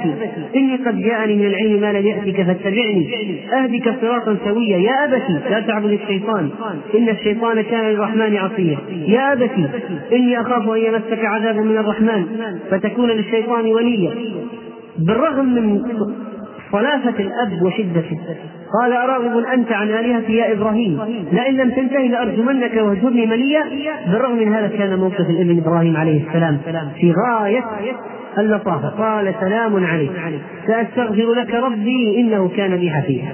إني 0.56 0.76
قد 0.76 1.02
جاءني 1.02 1.36
من 1.36 1.46
العلم 1.46 1.82
ما 1.82 1.94
لم 1.94 2.08
يأتك 2.08 2.42
فاتبعني. 2.42 3.08
أهدك 3.54 3.96
صراطا 4.02 4.38
سويا. 4.46 4.78
يا 4.78 5.06
أبت 5.06 5.50
لا 5.50 5.60
تعبد 5.60 5.92
الشيطان. 5.92 6.50
إن 6.98 7.10
الشيطان 7.10 7.62
كان 7.62 7.92
للرحمن 7.92 8.38
عصيا. 8.38 8.78
يا 9.08 9.34
أبت 9.34 9.52
إني 10.14 10.42
أخاف 10.42 10.70
أن 10.70 10.78
يمسك 10.78 11.26
عذاب 11.26 11.56
من 11.56 11.78
الرحمن 11.78 12.26
فتكون 12.72 13.10
للشيطان 13.10 13.66
وليا. 13.66 14.12
بالرغم 15.00 15.46
من 15.46 15.82
صلافة 16.72 17.20
الأب 17.20 17.62
وشدته 17.62 18.18
قال 18.82 18.94
أراغب 18.94 19.38
أنت 19.54 19.72
عن 19.72 19.88
آلهتي 19.88 20.34
يا 20.34 20.52
إبراهيم. 20.52 21.00
لئن 21.32 21.58
لم 21.58 21.70
تنتهي 21.70 22.08
لأرجمنك 22.08 22.74
واهجرني 22.76 23.26
مليا. 23.26 23.64
بالرغم 24.08 24.38
من 24.38 24.54
هذا 24.54 24.68
كان 24.68 25.00
موقف 25.00 25.30
الابن 25.30 25.58
إبراهيم 25.58 25.98
عليه 25.98 26.28
السلام 26.28 26.58
في 27.00 27.14
غاية 27.14 27.64
اللطافة 28.38 28.90
قال 28.90 29.34
سلام 29.40 29.86
عليك. 29.86 30.12
سأستغفر 30.68 31.34
لك 31.34 31.54
ربي 31.54 32.20
إنه 32.20 32.52
كان 32.58 32.78
بي 32.78 32.92
حفيظا. 32.92 33.28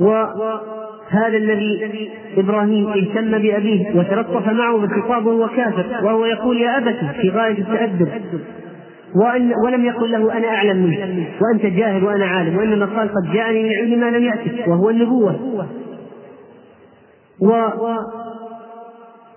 وهذا 0.00 1.36
الذي 1.36 2.10
إبراهيم 2.36 2.88
اهتم 2.88 3.38
بأبيه 3.38 3.86
وتلطف 3.94 4.48
معه 4.48 4.76
بالخطاب 4.76 5.26
وهو 5.26 5.48
كافر 5.48 6.04
وهو 6.04 6.24
يقول 6.24 6.60
يا 6.60 6.78
ابت 6.78 6.96
في 7.20 7.30
غاية 7.30 7.58
التأدب. 7.58 8.08
وأن 9.16 9.52
ولم 9.64 9.84
يقل 9.84 10.10
له 10.12 10.36
أنا 10.36 10.48
أعلم 10.48 10.76
منك 10.82 11.28
وأنت 11.40 11.66
جاهل 11.66 12.04
وأنا 12.04 12.26
عالم 12.26 12.56
وإنما 12.56 12.86
قال 12.86 13.08
قد 13.08 13.32
جاءني 13.32 13.62
من 13.62 13.70
علم 13.70 14.00
ما 14.00 14.10
لم 14.16 14.24
يأتك 14.24 14.68
وهو 14.68 14.90
النبوة. 14.90 15.60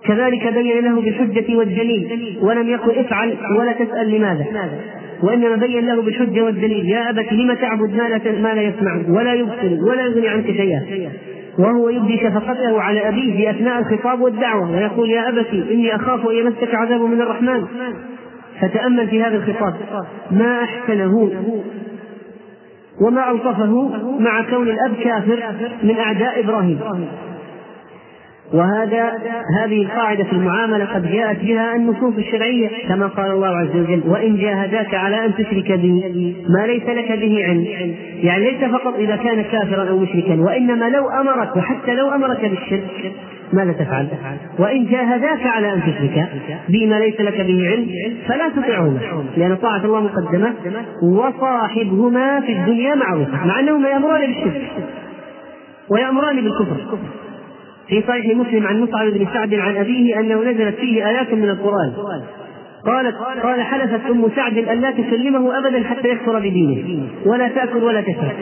وكذلك 0.04 0.52
بين 0.54 0.84
له 0.84 1.00
بالحجة 1.00 1.56
والدليل 1.56 2.38
ولم 2.42 2.68
يقل 2.68 2.98
افعل 2.98 3.36
ولا 3.58 3.72
تسأل 3.72 4.10
لماذا. 4.10 4.46
وإنما 5.22 5.56
بين 5.56 5.86
له 5.86 6.02
بالحجة 6.02 6.42
والدليل 6.44 6.88
يا 6.88 7.10
أبت 7.10 7.32
لم 7.32 7.54
تعبد 7.54 7.94
ما 7.96 8.08
لا 8.08 8.20
ما 8.42 8.54
لا 8.54 8.62
يسمع 8.62 9.00
ولا 9.08 9.34
يبصر 9.34 9.84
ولا 9.84 10.02
يغني 10.02 10.28
عنك 10.28 10.46
شيئا. 10.46 11.10
وهو 11.58 11.88
يبدي 11.88 12.16
شفقته 12.18 12.80
على 12.80 13.08
أبيه 13.08 13.36
في 13.36 13.50
أثناء 13.50 13.78
الخطاب 13.78 14.20
والدعوة 14.20 14.70
ويقول 14.70 15.10
يا 15.10 15.28
أبت 15.28 15.46
إني 15.70 15.96
أخاف 15.96 16.28
أن 16.28 16.34
يمسك 16.34 16.74
عذاب 16.74 17.00
من 17.00 17.20
الرحمن. 17.20 17.64
فتأمل 18.60 19.08
في 19.08 19.22
هذا 19.22 19.36
الخطاب. 19.36 19.74
ما 20.30 20.62
أحسنه 20.64 21.30
وما 23.00 23.30
ألطفه 23.30 23.88
مع 24.18 24.42
كون 24.50 24.68
الأب 24.68 24.94
كافر 25.04 25.42
من 25.82 25.98
أعداء 25.98 26.40
إبراهيم. 26.40 26.80
وهذا 28.52 29.12
هذه 29.60 29.82
القاعدة 29.82 30.24
في 30.24 30.32
المعاملة 30.32 30.84
قد 30.84 31.12
جاءت 31.12 31.40
بها 31.40 31.76
النصوص 31.76 32.14
الشرعية 32.18 32.68
كما 32.88 33.06
قال 33.06 33.30
الله 33.30 33.56
عز 33.56 33.76
وجل 33.76 34.02
وإن 34.06 34.36
جاهداك 34.36 34.94
على 34.94 35.24
أن 35.24 35.34
تشرك 35.34 35.72
بي 35.72 36.36
ما 36.48 36.66
ليس 36.66 36.82
لك 36.82 37.12
به 37.12 37.44
علم 37.44 37.66
يعني 38.22 38.50
ليس 38.50 38.64
فقط 38.64 38.94
إذا 38.98 39.16
كان 39.16 39.42
كافرا 39.42 39.88
أو 39.88 39.98
مشركا 39.98 40.40
وإنما 40.40 40.88
لو 40.88 41.08
أمرك 41.08 41.56
وحتى 41.56 41.94
لو 41.94 42.14
أمرك 42.14 42.40
بالشرك 42.40 43.12
ماذا 43.52 43.72
تفعل؟ 43.72 44.08
وإن 44.58 44.86
جاهداك 44.86 45.46
على 45.46 45.72
أن 45.72 45.80
تشرك 45.80 46.28
بما 46.68 46.98
ليس 46.98 47.20
لك 47.20 47.40
به 47.40 47.68
علم 47.68 47.88
فلا 48.28 48.48
تطعهما 48.48 48.98
لأن 49.36 49.56
طاعة 49.56 49.84
الله 49.84 50.00
مقدمة 50.00 50.54
وصاحبهما 51.02 52.40
في 52.40 52.52
الدنيا 52.52 52.94
معروفة 52.94 53.46
مع 53.46 53.60
أنهما 53.60 53.88
يأمران 53.88 54.26
بالشرك 54.26 54.62
ويأمران 55.90 56.36
بالكفر 56.36 56.98
في 57.88 58.02
صحيح 58.08 58.36
مسلم 58.36 58.66
عن 58.66 58.80
مصعب 58.80 59.08
بن 59.08 59.26
سعد 59.34 59.54
عن 59.54 59.76
أبيه 59.76 60.20
أنه 60.20 60.42
نزلت 60.42 60.74
فيه 60.74 61.08
آيات 61.08 61.32
من 61.32 61.44
القرآن. 61.44 61.92
قالت 62.86 63.16
قال 63.42 63.62
حلفت 63.62 64.10
أم 64.10 64.28
سعد 64.36 64.58
أن 64.58 64.80
لا 64.80 64.90
تكلمه 64.90 65.58
أبدا 65.58 65.84
حتى 65.84 66.08
يكفر 66.08 66.38
بدينه. 66.38 67.08
ولا 67.26 67.48
تأكل 67.48 67.84
ولا 67.84 68.00
تشرب. 68.00 68.32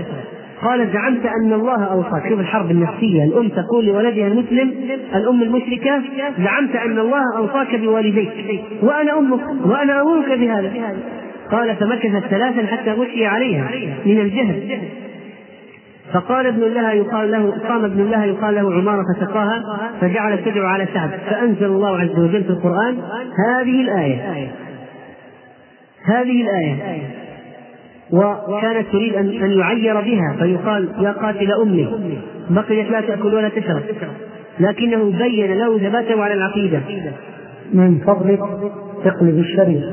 قال 0.63 0.89
زعمت 0.93 1.27
أن 1.27 1.53
الله 1.53 1.85
أوصاك. 1.85 2.29
شوف 2.29 2.41
الحرب 2.41 2.71
النفسية. 2.71 3.25
الأم 3.25 3.49
تقول 3.49 3.87
لولدها 3.87 4.27
المسلم 4.27 4.75
الأم 5.15 5.43
المشركة 5.43 6.03
زعمت 6.39 6.77
أن 6.77 6.99
الله 6.99 7.37
أوصاك 7.37 7.75
بوالديك. 7.75 8.31
وأنا 8.83 9.19
أمك 9.19 9.41
وأنا 9.65 10.03
أمرك 10.03 10.39
بهذا. 10.39 10.73
قال 11.53 11.77
فمكثت 11.77 12.27
ثلاثا 12.27 12.67
حتى 12.67 12.91
غشي 12.91 13.27
عليها 13.27 13.71
من 14.07 14.21
الجهل. 14.21 14.79
فقال 16.17 16.47
ابن 16.47 16.61
لها 16.61 16.93
يقال 16.93 17.31
له 17.31 17.53
قام 17.69 17.85
ابن 17.85 18.11
لها 18.11 18.25
يقال 18.25 18.55
له 18.55 18.75
عمارة 18.75 19.05
فسقاها 19.13 19.63
فجعلت 20.01 20.49
تدعو 20.49 20.67
على 20.67 20.89
سعد 20.95 21.11
فأنزل 21.31 21.67
الله 21.67 21.99
عز 21.99 22.19
وجل 22.19 22.45
في 22.45 22.51
القرآن 22.51 22.99
هذه 23.49 23.81
الآية. 23.81 24.51
هذه 26.05 26.43
الآية. 26.43 27.03
وكانت 28.13 28.87
تريد 28.93 29.15
أن 29.15 29.29
أن 29.29 29.51
يعير 29.51 30.01
بها 30.01 30.37
فيقال 30.39 30.89
يا 31.01 31.13
قاتل 31.13 31.53
أمي 31.53 31.89
بقيت 32.51 32.91
لا 32.91 33.01
تأكل 33.01 33.35
ولا 33.35 33.49
تشرب. 33.49 33.83
لكنه 34.61 35.05
بين 35.19 35.59
له 35.59 35.79
ثباته 35.79 36.23
على 36.25 36.35
العقيدة. 36.35 36.81
من 37.73 37.99
فضلك 37.99 38.41
اقلب 39.05 39.39
الشريف 39.39 39.85